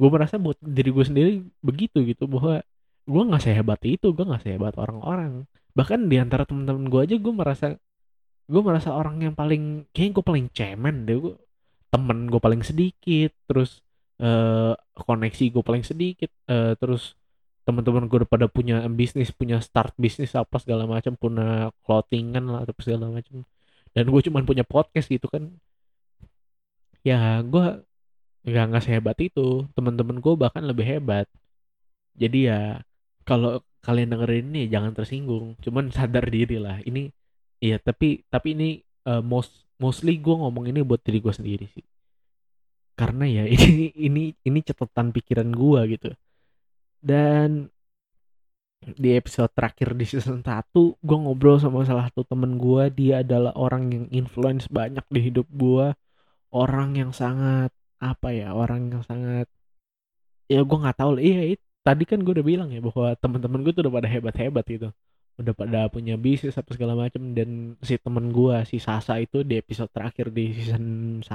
gue 0.00 0.08
merasa 0.08 0.40
buat 0.40 0.56
diri 0.58 0.90
gue 0.90 1.04
sendiri 1.04 1.30
begitu 1.60 2.00
gitu 2.08 2.24
bahwa 2.26 2.64
gue 3.04 3.22
nggak 3.28 3.42
sehebat 3.44 3.80
itu 3.84 4.08
gue 4.16 4.24
nggak 4.24 4.42
sehebat 4.42 4.74
orang-orang. 4.80 5.44
Bahkan 5.76 6.08
di 6.08 6.16
antara 6.16 6.48
teman-teman 6.48 6.88
gue 6.88 7.00
aja 7.04 7.16
gue 7.20 7.34
merasa 7.36 7.66
gue 8.48 8.62
merasa 8.64 8.90
orang 8.96 9.20
yang 9.22 9.34
paling 9.36 9.86
kayaknya 9.92 10.12
gue 10.18 10.24
paling 10.24 10.46
cemen 10.50 10.96
deh 11.06 11.16
gue 11.20 11.34
temen 11.92 12.18
gue 12.32 12.40
paling 12.40 12.62
sedikit 12.64 13.30
terus 13.46 13.84
uh, 14.18 14.74
koneksi 14.96 15.44
gue 15.52 15.62
paling 15.62 15.84
sedikit 15.84 16.32
uh, 16.48 16.72
terus 16.80 17.14
teman-teman 17.62 18.10
gue 18.10 18.16
udah 18.22 18.30
pada 18.30 18.46
punya 18.50 18.82
bisnis 18.90 19.30
punya 19.30 19.62
start 19.62 19.94
bisnis 19.94 20.34
apa 20.34 20.58
segala 20.58 20.84
macam 20.90 21.14
punya 21.14 21.70
clothingan 21.86 22.44
lah 22.50 22.60
atau 22.66 22.74
segala 22.82 23.06
macam. 23.10 23.46
Dan 23.94 24.04
gue 24.10 24.20
cuma 24.26 24.42
punya 24.42 24.64
podcast 24.66 25.06
gitu 25.06 25.26
kan. 25.30 25.52
Ya 27.06 27.42
gue 27.42 27.64
nggak 28.46 28.64
nggak 28.70 28.82
sehebat 28.86 29.18
itu. 29.22 29.66
Teman-teman 29.76 30.18
gue 30.18 30.34
bahkan 30.34 30.62
lebih 30.66 30.86
hebat. 30.86 31.26
Jadi 32.18 32.50
ya 32.50 32.82
kalau 33.28 33.62
kalian 33.86 34.14
dengerin 34.14 34.46
ini 34.54 34.62
jangan 34.66 34.92
tersinggung. 34.98 35.54
Cuman 35.62 35.94
sadar 35.94 36.26
diri 36.26 36.58
lah. 36.58 36.82
Ini 36.82 37.10
iya 37.62 37.78
tapi 37.78 38.26
tapi 38.26 38.48
ini 38.58 38.68
uh, 39.06 39.22
most 39.22 39.66
mostly 39.78 40.18
gue 40.18 40.34
ngomong 40.34 40.66
ini 40.70 40.82
buat 40.82 41.02
diri 41.06 41.22
gue 41.22 41.34
sendiri 41.34 41.66
sih. 41.70 41.86
Karena 42.98 43.24
ya 43.30 43.44
ini 43.54 43.94
ini 43.94 44.34
ini 44.42 44.58
catatan 44.66 45.14
pikiran 45.14 45.50
gue 45.54 45.80
gitu 45.94 46.10
dan 47.02 47.68
di 48.82 49.14
episode 49.14 49.50
terakhir 49.54 49.94
di 49.94 50.06
season 50.08 50.42
1 50.42 50.74
gue 50.74 51.18
ngobrol 51.22 51.58
sama 51.62 51.86
salah 51.86 52.10
satu 52.10 52.26
temen 52.26 52.58
gue 52.58 52.90
dia 52.90 53.22
adalah 53.22 53.54
orang 53.54 53.94
yang 53.94 54.06
influence 54.10 54.66
banyak 54.66 55.06
di 55.06 55.20
hidup 55.30 55.46
gue 55.54 55.94
orang 56.50 56.98
yang 56.98 57.14
sangat 57.14 57.70
apa 58.02 58.34
ya 58.34 58.50
orang 58.56 58.90
yang 58.90 59.02
sangat 59.06 59.46
ya 60.50 60.66
gue 60.66 60.78
nggak 60.82 60.98
tahu 60.98 61.22
iya 61.22 61.54
tadi 61.82 62.04
kan 62.06 62.22
gue 62.22 62.32
udah 62.38 62.46
bilang 62.46 62.68
ya 62.70 62.80
bahwa 62.82 63.14
teman-teman 63.18 63.60
gue 63.66 63.72
tuh 63.74 63.82
udah 63.86 63.94
pada 63.98 64.08
hebat-hebat 64.08 64.64
gitu. 64.70 64.88
Udah 65.40 65.54
pada 65.56 65.80
punya 65.90 66.14
bisnis 66.14 66.54
apa 66.54 66.70
segala 66.76 66.94
macam 66.94 67.34
dan 67.34 67.74
si 67.82 67.98
temen 67.98 68.30
gue 68.30 68.56
si 68.68 68.78
Sasa 68.78 69.18
itu 69.18 69.42
di 69.42 69.58
episode 69.58 69.90
terakhir 69.90 70.30
di 70.30 70.54
season 70.54 71.18
1 71.24 71.26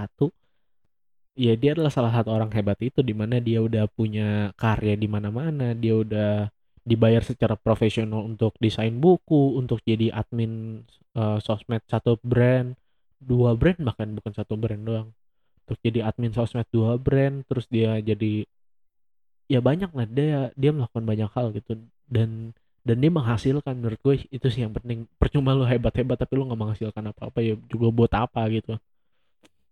ya 1.37 1.53
dia 1.53 1.77
adalah 1.77 1.93
salah 1.93 2.09
satu 2.09 2.33
orang 2.33 2.49
hebat 2.57 2.81
itu 2.81 3.05
di 3.05 3.13
mana 3.13 3.37
dia 3.37 3.61
udah 3.61 3.85
punya 3.93 4.51
karya 4.57 4.97
di 4.97 5.05
mana-mana. 5.05 5.77
Dia 5.77 6.01
udah 6.01 6.49
dibayar 6.81 7.21
secara 7.21 7.53
profesional 7.53 8.25
untuk 8.25 8.57
desain 8.57 8.97
buku 8.97 9.59
untuk 9.59 9.79
jadi 9.85 10.09
admin 10.11 10.81
uh, 11.13 11.37
sosmed 11.37 11.83
satu 11.85 12.17
brand 12.25 12.73
dua 13.21 13.53
brand 13.57 13.77
bahkan 13.81 14.09
bukan 14.17 14.33
satu 14.33 14.57
brand 14.57 14.81
doang. 14.81 15.09
Untuk 15.67 15.77
jadi 15.85 16.09
admin 16.09 16.33
sosmed 16.33 16.65
dua 16.73 16.97
brand 16.97 17.45
terus 17.45 17.69
dia 17.69 18.01
jadi 18.01 18.47
ya 19.47 19.61
banyak 19.61 19.93
lah 19.93 20.07
dia 20.09 20.49
dia 20.57 20.71
melakukan 20.73 21.05
banyak 21.05 21.29
hal 21.37 21.53
gitu. 21.53 21.77
Dan 22.09 22.57
dan 22.87 23.03
dia 23.03 23.11
menghasilkan 23.11 23.77
menurut 23.77 23.99
gue 23.99 24.15
itu 24.31 24.47
sih 24.49 24.65
yang 24.65 24.73
penting. 24.73 25.05
Percuma 25.21 25.53
lu 25.53 25.67
hebat 25.69 25.93
hebat 25.99 26.17
tapi 26.17 26.33
lu 26.39 26.49
nggak 26.49 26.61
menghasilkan 26.65 27.03
apa 27.13 27.21
apa 27.29 27.39
ya 27.45 27.53
juga 27.69 27.87
buat 27.93 28.11
apa 28.15 28.41
gitu. 28.49 28.79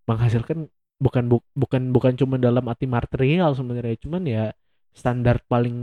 Menghasilkan 0.06 0.70
bukan 0.96 1.24
bu, 1.28 1.38
bukan 1.54 1.92
bukan 1.92 2.14
cuma 2.16 2.36
dalam 2.40 2.64
arti 2.72 2.88
material 2.88 3.52
sebenarnya 3.58 3.96
cuman 4.00 4.24
ya 4.26 4.46
standar 4.96 5.44
paling 5.52 5.78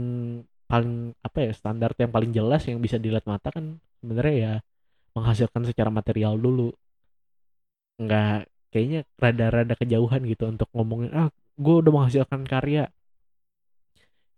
paling 0.65 1.13
apa 1.21 1.37
ya 1.45 1.51
standar 1.53 1.93
yang 2.01 2.09
paling 2.09 2.31
jelas 2.33 2.65
yang 2.65 2.81
bisa 2.81 2.97
dilihat 2.97 3.29
mata 3.29 3.53
kan 3.53 3.77
sebenarnya 4.01 4.35
ya 4.35 4.53
menghasilkan 5.13 5.63
secara 5.69 5.93
material 5.93 6.33
dulu. 6.41 6.73
Nggak 8.01 8.49
kayaknya 8.73 8.99
rada-rada 9.21 9.73
kejauhan 9.77 10.25
gitu 10.25 10.49
untuk 10.49 10.65
ngomongin 10.73 11.13
ah 11.13 11.29
gue 11.61 11.75
udah 11.85 11.91
menghasilkan 11.93 12.41
karya 12.49 12.89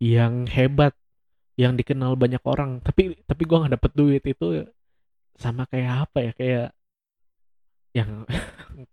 yang 0.04 0.44
hebat 0.52 0.92
yang 1.56 1.80
dikenal 1.80 2.20
banyak 2.20 2.44
orang 2.44 2.84
tapi 2.84 3.16
tapi 3.24 3.42
gue 3.48 3.58
nggak 3.64 3.74
dapet 3.80 3.92
duit. 3.96 4.24
Itu 4.28 4.68
sama 5.40 5.64
kayak 5.72 6.12
apa 6.12 6.18
ya 6.20 6.32
kayak 6.36 6.68
yang 7.96 8.28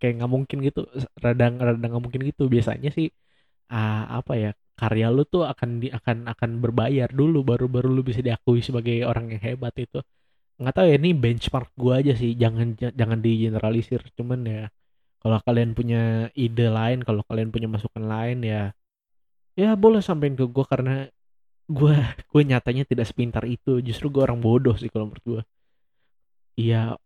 kayak 0.00 0.14
nggak 0.22 0.32
mungkin 0.36 0.58
gitu 0.66 0.80
radang 1.24 1.54
radang 1.66 1.90
nggak 1.92 2.04
mungkin 2.06 2.22
gitu. 2.30 2.42
Biasanya 2.54 2.90
sih 2.96 3.08
uh, 3.72 4.04
apa 4.18 4.32
ya 4.42 4.50
karya 4.80 5.06
lu 5.14 5.22
tuh 5.28 5.42
akan 5.52 5.70
di 5.82 5.88
akan 5.98 6.16
akan 6.32 6.50
berbayar 6.64 7.08
dulu 7.12 7.38
baru 7.50 7.66
baru 7.74 7.88
lu 7.96 8.02
bisa 8.06 8.20
diakui 8.26 8.60
sebagai 8.64 8.96
orang 9.10 9.32
yang 9.32 9.42
hebat 9.46 9.74
itu. 9.78 9.98
Nggak 10.60 10.74
tahu 10.76 10.86
ya 10.90 10.96
ini 11.00 11.10
benchmark 11.22 11.70
gua 11.78 11.94
aja 12.00 12.12
sih. 12.20 12.30
Jangan 12.42 12.78
jangan 12.78 13.18
di 13.24 13.30
generalisir 13.48 14.00
cuman 14.18 14.40
ya 14.46 14.62
kalau 15.22 15.38
kalian 15.46 15.70
punya 15.78 16.00
ide 16.34 16.66
lain 16.66 16.98
kalau 17.06 17.22
kalian 17.28 17.50
punya 17.54 17.68
masukan 17.70 18.04
lain 18.04 18.42
ya 18.42 18.74
ya 19.54 19.76
boleh 19.78 20.00
sampein 20.02 20.34
ke 20.34 20.44
gue 20.48 20.64
karena 20.66 21.06
gue 21.70 21.94
gue 22.32 22.42
nyatanya 22.50 22.84
tidak 22.90 23.06
sepintar 23.10 23.44
itu. 23.46 23.78
Justru 23.84 24.06
gue 24.14 24.22
orang 24.26 24.40
bodoh 24.42 24.74
sih 24.78 24.90
kalau 24.92 25.10
menurut 25.10 25.24
gue 25.24 25.42
iya 26.58 26.96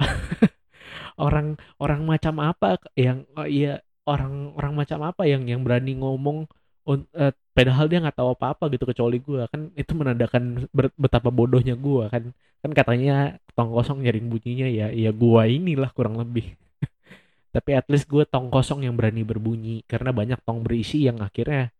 orang 1.17 1.57
orang 1.81 2.03
macam 2.05 2.35
apa 2.45 2.81
yang 2.97 3.25
oh 3.37 3.49
iya 3.49 3.81
orang 4.07 4.55
orang 4.55 4.73
macam 4.77 5.01
apa 5.03 5.27
yang 5.27 5.49
yang 5.49 5.61
berani 5.67 5.99
ngomong 5.99 6.47
uh, 6.87 7.33
padahal 7.57 7.91
dia 7.91 7.99
nggak 7.99 8.17
tahu 8.17 8.31
apa-apa 8.37 8.71
gitu 8.71 8.85
kecuali 8.87 9.19
gue 9.19 9.43
kan 9.51 9.73
itu 9.75 9.93
menandakan 9.97 10.71
betapa 10.97 11.29
bodohnya 11.35 11.75
gue 11.75 12.07
kan. 12.13 12.25
Kan 12.65 12.73
katanya 12.73 13.39
tong 13.55 13.71
kosong 13.71 14.03
nyaring 14.03 14.27
bunyinya 14.27 14.67
ya 14.67 14.87
ya 14.91 15.11
gue 15.13 15.43
inilah 15.51 15.91
kurang 15.93 16.19
lebih. 16.21 16.55
Tapi 17.55 17.71
at 17.75 17.87
least 17.91 18.07
gue 18.11 18.23
tong 18.29 18.49
kosong 18.53 18.87
yang 18.87 18.95
berani 18.95 19.23
berbunyi 19.27 19.83
karena 19.87 20.11
banyak 20.15 20.41
tong 20.47 20.63
berisi 20.63 21.07
yang 21.07 21.21
akhirnya 21.23 21.71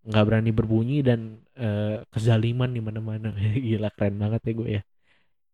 nggak 0.00 0.24
berani 0.24 0.50
berbunyi 0.50 1.04
dan 1.04 1.44
uh, 1.60 2.04
kezaliman 2.12 2.70
di 2.72 2.80
mana-mana. 2.84 3.32
Gila 3.66 3.90
keren 3.94 4.16
banget 4.20 4.40
ya 4.44 4.52
gue 4.52 4.68
ya. 4.68 4.82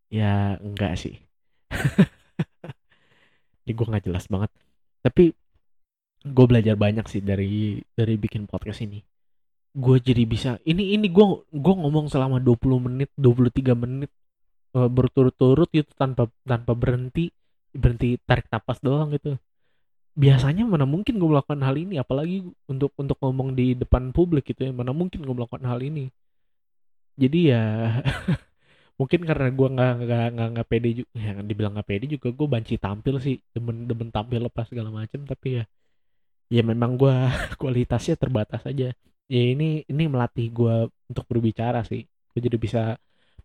Ya 0.07 0.33
enggak 0.63 0.95
sih 0.95 1.19
ini 3.67 3.75
gue 3.75 3.83
nggak 3.83 4.05
jelas 4.07 4.31
banget. 4.31 4.47
Tapi 5.03 5.35
gue 6.23 6.45
belajar 6.47 6.79
banyak 6.79 7.03
sih 7.11 7.19
dari 7.19 7.83
dari 7.91 8.15
bikin 8.15 8.47
podcast 8.47 8.79
ini. 8.87 9.03
Gue 9.75 9.99
jadi 9.99 10.23
bisa 10.23 10.55
ini 10.63 10.95
ini 10.95 11.11
gue 11.11 11.25
gue 11.51 11.73
ngomong 11.75 12.07
selama 12.07 12.39
20 12.39 12.87
menit 12.87 13.11
23 13.19 13.75
menit 13.75 14.11
uh, 14.73 14.87
berturut-turut 14.87 15.67
gitu 15.75 15.91
tanpa 15.99 16.31
tanpa 16.47 16.71
berhenti 16.71 17.29
berhenti 17.75 18.15
tarik 18.23 18.47
napas 18.47 18.79
doang 18.79 19.11
gitu. 19.11 19.35
Biasanya 20.17 20.65
mana 20.65 20.87
mungkin 20.87 21.21
gue 21.21 21.29
melakukan 21.29 21.61
hal 21.61 21.75
ini 21.77 22.01
apalagi 22.01 22.41
untuk 22.71 22.95
untuk 22.97 23.19
ngomong 23.21 23.53
di 23.53 23.77
depan 23.77 24.09
publik 24.15 24.49
gitu 24.49 24.65
ya 24.65 24.71
mana 24.73 24.95
mungkin 24.95 25.21
gue 25.21 25.35
melakukan 25.35 25.67
hal 25.67 25.83
ini. 25.83 26.09
Jadi 27.19 27.39
ya 27.53 27.61
mungkin 28.97 29.21
karena 29.29 29.47
gue 29.53 29.67
nggak 29.75 29.93
nggak 30.03 30.25
nggak 30.33 30.47
nggak 30.53 30.67
pede 30.71 30.89
juga 30.99 31.09
ya 31.13 31.31
dibilang 31.49 31.73
nggak 31.77 31.87
pede 31.89 32.05
juga 32.15 32.27
gue 32.33 32.47
banci 32.49 32.75
tampil 32.81 33.15
sih 33.21 33.35
demen 33.53 33.85
demen 33.89 34.09
tampil 34.09 34.39
lepas 34.49 34.65
segala 34.69 34.89
macam 34.89 35.21
tapi 35.25 35.47
ya 35.61 35.63
ya 36.47 36.61
memang 36.63 36.95
gue 36.99 37.13
kualitasnya 37.61 38.15
terbatas 38.19 38.63
aja. 38.67 38.91
Ya 39.27 39.41
ini 39.53 39.83
ini 39.91 40.03
melatih 40.07 40.47
gue 40.55 40.75
untuk 41.11 41.25
berbicara 41.27 41.83
sih. 41.83 42.07
Gue 42.31 42.39
jadi 42.39 42.57
bisa 42.59 42.81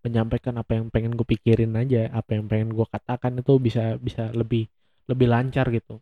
menyampaikan 0.02 0.54
apa 0.58 0.78
yang 0.78 0.90
pengen 0.90 1.14
gue 1.14 1.26
pikirin 1.26 1.78
aja 1.78 2.10
apa 2.10 2.34
yang 2.34 2.46
pengen 2.50 2.74
gue 2.74 2.86
katakan 2.90 3.38
itu 3.38 3.52
bisa 3.62 3.98
bisa 3.98 4.30
lebih 4.34 4.66
lebih 5.10 5.26
lancar 5.30 5.66
gitu. 5.74 5.98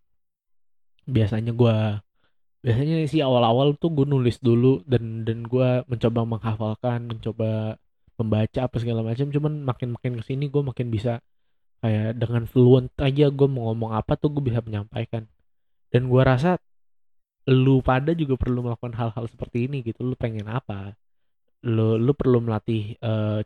Biasanya 1.09 1.53
gue 1.57 1.77
biasanya 2.61 2.97
sih 3.09 3.25
awal-awal 3.25 3.73
tuh 3.81 3.89
gue 3.97 4.05
nulis 4.05 4.37
dulu 4.45 4.85
dan 4.85 5.25
dan 5.25 5.39
gue 5.49 5.69
mencoba 5.89 6.21
menghafalkan 6.29 7.09
mencoba 7.09 7.81
membaca 8.21 8.61
apa 8.69 8.77
segala 8.83 9.01
macam 9.01 9.27
cuman 9.33 9.65
makin 9.65 9.89
makin 9.97 10.13
ke 10.21 10.23
sini 10.29 10.53
gue 10.53 10.63
makin 10.63 10.93
bisa 10.93 11.25
kayak 11.81 12.21
dengan 12.21 12.45
fluent 12.45 12.93
aja 13.01 13.27
gue 13.33 13.49
mau 13.49 13.73
ngomong 13.73 13.97
apa 13.97 14.13
tuh 14.21 14.29
gue 14.37 14.53
bisa 14.53 14.61
menyampaikan. 14.61 15.25
Dan 15.91 16.07
gue 16.07 16.23
rasa 16.23 16.61
lu 17.51 17.81
pada 17.81 18.13
juga 18.15 18.37
perlu 18.37 18.61
melakukan 18.63 18.95
hal-hal 18.95 19.25
seperti 19.27 19.67
ini 19.67 19.83
gitu. 19.83 20.05
Lu 20.05 20.15
pengen 20.15 20.47
apa? 20.47 20.95
Lu 21.67 21.97
lu 21.97 22.13
perlu 22.13 22.39
melatih 22.45 22.95
uh, 23.01 23.41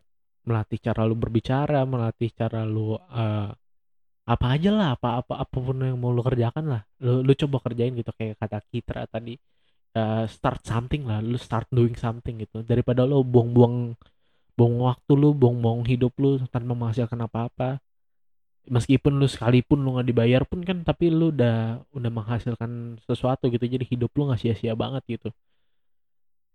melatih 0.45 0.77
cara 0.77 1.07
lu 1.09 1.15
berbicara 1.17 1.81
melatih 1.89 2.29
cara 2.35 2.61
lu 2.67 2.93
uh, 2.95 3.49
apa 4.25 4.45
aja 4.57 4.69
lah 4.73 4.89
apa 4.97 5.21
apa 5.21 5.33
apa 5.41 5.57
pun 5.57 5.77
yang 5.81 5.97
mau 5.97 6.11
lu 6.11 6.21
kerjakan 6.21 6.65
lah. 6.69 6.81
Lu 7.01 7.23
lu 7.23 7.33
coba 7.33 7.57
kerjain 7.71 7.95
gitu 7.95 8.11
kayak 8.13 8.37
kata 8.37 8.59
Kitra 8.67 9.03
tadi. 9.09 9.35
Uh, 9.95 10.27
start 10.27 10.59
something 10.67 11.07
lah 11.07 11.23
lu 11.23 11.39
start 11.39 11.71
doing 11.71 11.95
something 11.95 12.35
gitu. 12.43 12.61
Daripada 12.67 13.07
lu 13.07 13.23
buang-buang 13.23 13.95
buang 14.57 14.75
waktu 14.87 15.11
lu 15.21 15.29
buang-buang 15.41 15.83
hidup 15.91 16.13
lu 16.21 16.29
tanpa 16.53 16.73
menghasilkan 16.79 17.19
apa-apa. 17.27 17.69
Meskipun 18.75 19.13
lu 19.21 19.27
sekalipun 19.29 19.77
lu 19.85 19.89
nggak 19.95 20.07
dibayar 20.09 20.41
pun 20.49 20.59
kan 20.65 20.77
tapi 20.89 21.13
lu 21.13 21.29
udah 21.35 21.85
udah 21.97 22.11
menghasilkan 22.17 22.71
sesuatu 23.07 23.43
gitu. 23.53 23.65
Jadi 23.73 23.85
hidup 23.91 24.11
lu 24.17 24.21
nggak 24.27 24.41
sia-sia 24.41 24.73
banget 24.73 25.03
gitu. 25.19 25.29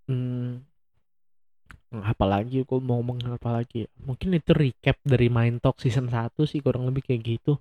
Hmm, 0.09 0.67
apalagi 2.13 2.63
aku 2.63 2.79
mau 2.79 2.99
ngomong 3.03 3.19
apa 3.35 3.51
lagi 3.63 3.87
ya? 3.87 3.89
mungkin 4.07 4.29
itu 4.39 4.51
recap 4.55 4.97
dari 5.03 5.27
Main 5.37 5.59
Talk 5.63 5.77
season 5.83 6.07
1 6.11 6.47
sih 6.51 6.63
kurang 6.65 6.87
lebih 6.89 7.03
kayak 7.07 7.23
gitu. 7.27 7.53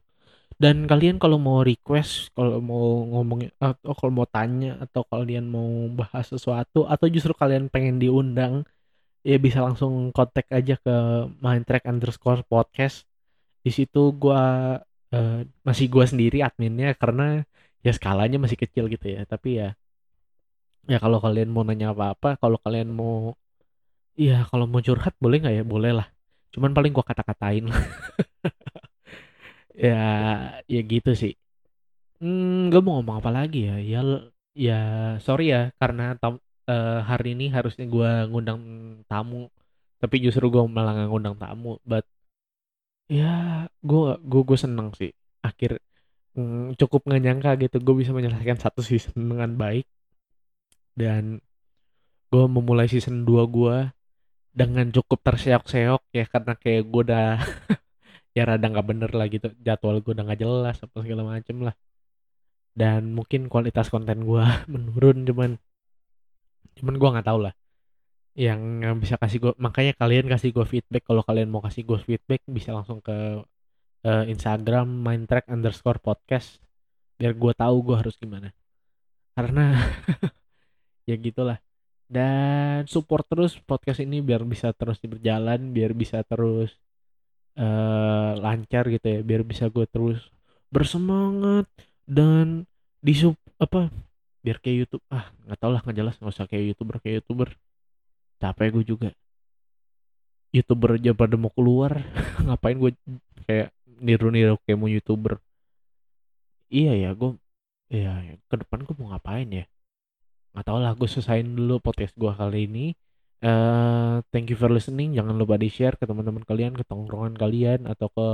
Dan 0.60 0.86
kalian 0.92 1.18
kalau 1.24 1.38
mau 1.40 1.64
request 1.64 2.34
kalau 2.38 2.60
mau 2.60 2.86
ngomong 3.14 3.40
atau 3.62 3.94
kalau 3.98 4.12
mau 4.14 4.28
tanya 4.30 4.76
atau 4.84 5.02
kalian 5.08 5.46
mau 5.48 5.70
bahas 6.00 6.26
sesuatu 6.34 6.84
atau 6.94 7.08
justru 7.10 7.34
kalian 7.42 7.72
pengen 7.74 7.98
diundang 8.02 8.54
ya 9.24 9.36
bisa 9.46 9.60
langsung 9.66 10.12
kontak 10.16 10.48
aja 10.52 10.76
ke 10.80 10.94
Main 11.44 11.64
Track 11.68 11.84
underscore 11.92 12.42
podcast 12.48 13.04
di 13.66 13.72
situ 13.74 14.16
gua 14.16 14.42
uh, 15.16 15.40
masih 15.68 15.86
gua 15.94 16.06
sendiri 16.08 16.40
adminnya 16.48 16.96
karena 16.96 17.44
ya 17.86 17.92
skalanya 17.96 18.38
masih 18.44 18.58
kecil 18.60 18.86
gitu 18.92 19.06
ya 19.16 19.22
tapi 19.28 19.60
ya 19.60 19.68
ya 20.92 20.98
kalau 21.04 21.20
kalian 21.24 21.50
mau 21.54 21.64
nanya 21.68 21.88
apa-apa 21.94 22.40
kalau 22.42 22.58
kalian 22.64 22.90
mau 22.92 23.36
Iya, 24.20 24.34
kalau 24.52 24.66
mau 24.72 24.82
curhat 24.88 25.14
boleh 25.24 25.36
nggak 25.40 25.56
ya? 25.58 25.64
Boleh 25.74 25.92
lah. 25.98 26.08
Cuman 26.54 26.72
paling 26.76 26.92
gua 26.96 27.06
kata-katain. 27.08 27.66
ya, 29.86 29.96
ya 30.74 30.80
gitu 30.92 31.12
sih. 31.22 31.32
Hmm, 32.20 32.68
gue 32.72 32.82
mau 32.84 33.00
ngomong 33.00 33.18
apa 33.24 33.32
lagi 33.32 33.58
ya? 33.70 33.76
Ya, 33.80 34.00
ya 34.66 34.76
sorry 35.26 35.44
ya 35.56 35.60
karena 35.80 36.04
uh, 36.70 37.02
hari 37.10 37.34
ini 37.36 37.46
harusnya 37.50 37.86
gua 37.90 38.30
ngundang 38.30 38.62
tamu, 39.10 39.50
tapi 40.02 40.16
justru 40.26 40.46
gua 40.54 40.64
malah 40.70 40.94
nggak 40.96 41.10
ngundang 41.12 41.36
tamu. 41.42 41.82
But 41.84 42.06
ya, 43.10 43.66
gue 43.82 44.22
gue 44.22 44.42
gue 44.46 44.58
seneng 44.60 44.94
sih. 44.94 45.12
Akhir 45.42 45.82
hmm, 46.40 46.78
cukup 46.80 47.02
nggak 47.08 47.24
nyangka 47.24 47.52
gitu 47.60 47.78
gue 47.82 47.96
bisa 48.06 48.12
menyelesaikan 48.16 48.60
satu 48.60 48.82
season 48.86 49.16
dengan 49.18 49.52
baik 49.60 49.86
dan 50.96 51.44
gue 52.30 52.46
memulai 52.46 52.88
season 52.92 53.26
2 53.26 53.44
gue 53.50 53.78
dengan 54.54 54.88
cukup 54.92 55.20
terseok-seok 55.24 56.02
ya 56.14 56.26
karena 56.28 56.54
kayak 56.58 56.84
gue 56.90 57.02
udah 57.10 57.30
ya 58.38 58.44
rada 58.46 58.66
nggak 58.70 58.88
bener 58.88 59.12
lah 59.14 59.28
gitu 59.32 59.50
jadwal 59.64 59.98
gue 60.04 60.12
udah 60.14 60.26
nggak 60.28 60.42
jelas 60.42 60.78
apa 60.84 60.96
segala 61.02 61.24
macem 61.26 61.58
lah 61.66 61.76
dan 62.78 63.12
mungkin 63.18 63.50
kualitas 63.52 63.90
konten 63.90 64.24
gue 64.24 64.46
menurun 64.74 65.26
cuman 65.26 65.52
cuman 66.80 66.96
gue 66.96 67.10
nggak 67.14 67.28
tahu 67.28 67.40
lah. 67.46 67.54
Yang 68.40 68.62
bisa 69.04 69.16
kasih 69.20 69.40
gue 69.44 69.54
makanya 69.60 69.94
kalian 70.00 70.26
kasih 70.32 70.50
gue 70.56 70.66
feedback. 70.66 71.04
Kalau 71.04 71.22
kalian 71.28 71.52
mau 71.52 71.60
kasih 71.60 71.84
gue 71.84 72.00
feedback 72.00 72.42
bisa 72.48 72.72
langsung 72.72 73.04
ke 73.04 73.44
uh, 74.08 74.26
Instagram 74.26 74.88
mindtrack 74.88 75.52
underscore 75.52 76.00
podcast 76.00 76.64
biar 77.20 77.36
gue 77.36 77.54
tahu 77.54 77.76
gue 77.84 77.96
harus 78.00 78.16
gimana. 78.16 78.56
Karena 79.36 79.76
ya 81.10 81.16
gitulah. 81.20 81.60
Dan 82.10 82.90
support 82.90 83.28
terus 83.30 83.60
podcast 83.60 84.02
ini 84.02 84.24
biar 84.24 84.42
bisa 84.48 84.74
terus 84.74 84.98
berjalan 85.04 85.70
biar 85.76 85.94
bisa 85.94 86.26
terus 86.26 86.74
uh, 87.60 88.34
lancar 88.40 88.88
gitu 88.88 89.08
ya. 89.08 89.20
Biar 89.22 89.44
bisa 89.44 89.68
gue 89.68 89.86
terus 89.86 90.32
bersemangat 90.72 91.68
dan 92.08 92.64
di 93.04 93.14
sub 93.16 93.36
apa 93.60 93.92
biar 94.50 94.58
kayak 94.66 94.78
YouTube. 94.82 95.06
Ah 95.14 95.30
nggak 95.46 95.60
tau 95.62 95.70
lah 95.70 95.86
nggak 95.86 95.98
jelas. 96.02 96.16
Nggak 96.18 96.34
usah 96.34 96.46
kayak 96.50 96.74
youtuber 96.74 96.98
kayak 96.98 97.22
youtuber. 97.22 97.50
Capek 98.42 98.68
gue 98.74 98.84
juga. 98.98 99.10
Youtuber 100.50 100.98
aja 100.98 101.14
pada 101.14 101.38
mau 101.38 101.54
keluar. 101.54 102.02
Ngapain 102.50 102.82
gue 102.82 102.92
kayak 103.46 103.70
niru-niru 104.02 104.58
kayak 104.66 104.78
mau 104.82 104.90
youtuber? 104.90 105.38
Iya 106.74 106.98
ya 106.98 107.10
gue 107.14 107.38
iya 107.94 108.38
ke 108.50 108.56
depan 108.58 108.86
gue 108.86 108.94
mau 108.98 109.14
ngapain 109.14 109.50
ya? 109.50 109.66
Nggak 110.54 110.66
tau 110.66 110.78
lah 110.82 110.94
gue 110.94 111.10
selesaiin 111.10 111.54
dulu 111.54 111.82
podcast 111.82 112.18
gue 112.18 112.30
kali 112.34 112.66
ini. 112.66 112.86
Uh, 113.40 114.20
thank 114.34 114.50
you 114.50 114.58
for 114.58 114.70
listening. 114.70 115.14
Jangan 115.14 115.38
lupa 115.38 115.56
di 115.62 115.70
share 115.70 115.96
ke 115.98 116.10
teman-teman 116.10 116.44
kalian 116.44 116.74
ke 116.74 116.84
tongkrongan 116.86 117.38
kalian 117.38 117.86
atau 117.86 118.10
ke 118.10 118.28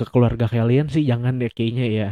ke 0.00 0.04
keluarga 0.08 0.48
kalian 0.48 0.88
sih. 0.88 1.04
Jangan 1.04 1.40
deh 1.40 1.52
kayaknya 1.52 1.86
ya. 1.88 2.08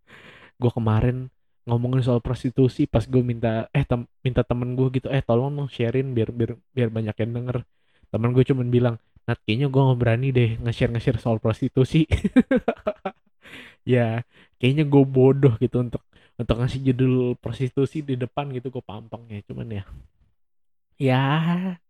Gue 0.60 0.70
kemarin 0.70 1.34
ngomongin 1.68 2.02
soal 2.06 2.20
prostitusi 2.26 2.84
pas 2.92 3.04
gue 3.12 3.22
minta 3.24 3.48
eh 3.76 3.84
tem 3.88 4.00
minta 4.26 4.42
temen 4.44 4.76
gue 4.78 4.88
gitu 4.96 5.08
eh 5.16 5.22
tolong 5.24 5.50
dong 5.56 5.68
sharein 5.76 6.12
biar 6.16 6.28
biar 6.38 6.52
biar 6.76 6.88
banyak 6.96 7.16
yang 7.22 7.32
denger. 7.36 7.56
Temen 8.12 8.30
gue 8.36 8.44
cuman 8.50 8.68
bilang 8.76 8.96
Nat 9.26 9.38
kayaknya 9.44 9.66
gue 9.72 9.80
nggak 9.86 10.00
berani 10.02 10.28
deh 10.36 10.50
nge-share 10.62 10.92
nge-share 10.92 11.18
soal 11.24 11.38
prostitusi. 11.44 12.04
Ya 13.84 14.24
kayaknya 14.58 14.84
gue 14.92 15.02
bodoh 15.04 15.54
gitu 15.60 15.76
untuk 15.84 16.02
untuk 16.40 16.56
ngasih 16.60 16.80
judul 16.88 17.12
prostitusi 17.42 18.00
di 18.08 18.14
depan 18.22 18.46
gitu 18.56 18.66
gue 18.74 18.84
pampang 18.84 19.22
ya 19.28 19.40
cuman 19.48 19.68
ya. 19.78 19.82
Ya. 20.98 21.80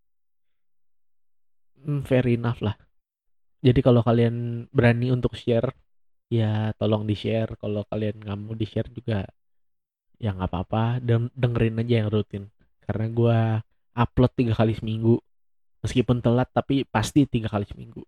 Hmm, 1.85 2.01
fair 2.09 2.25
enough 2.37 2.61
lah. 2.67 2.75
Jadi 3.67 3.81
kalau 3.87 4.03
kalian 4.09 4.37
berani 4.77 5.07
untuk 5.17 5.33
share 5.43 5.69
ya 6.39 6.75
tolong 6.81 7.05
di 7.11 7.15
share 7.23 7.51
kalau 7.63 7.83
kalian 7.91 8.17
nggak 8.23 8.39
mau 8.43 8.55
di 8.63 8.67
share 8.73 8.91
juga 8.99 9.15
ya 10.25 10.33
nggak 10.33 10.49
apa-apa 10.49 11.05
dan 11.05 11.29
dengerin 11.37 11.85
aja 11.85 11.95
yang 12.01 12.09
rutin. 12.09 12.49
Karena 12.81 13.07
gue 13.13 13.39
upload 13.93 14.33
tiga 14.33 14.57
kali 14.57 14.73
seminggu 14.73 15.21
meskipun 15.85 16.25
telat 16.25 16.49
tapi 16.49 16.89
pasti 16.89 17.29
tiga 17.29 17.53
kali 17.53 17.69
seminggu. 17.69 18.01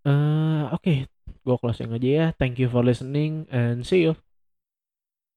Uh, 0.00 0.72
oke 0.72 0.80
okay. 0.80 0.98
gue 1.44 1.56
closing 1.60 1.92
aja 1.92 2.08
ya. 2.08 2.26
Thank 2.32 2.56
you 2.56 2.72
for 2.72 2.80
listening 2.80 3.44
and 3.52 3.84
see 3.84 4.08
you 4.08 4.16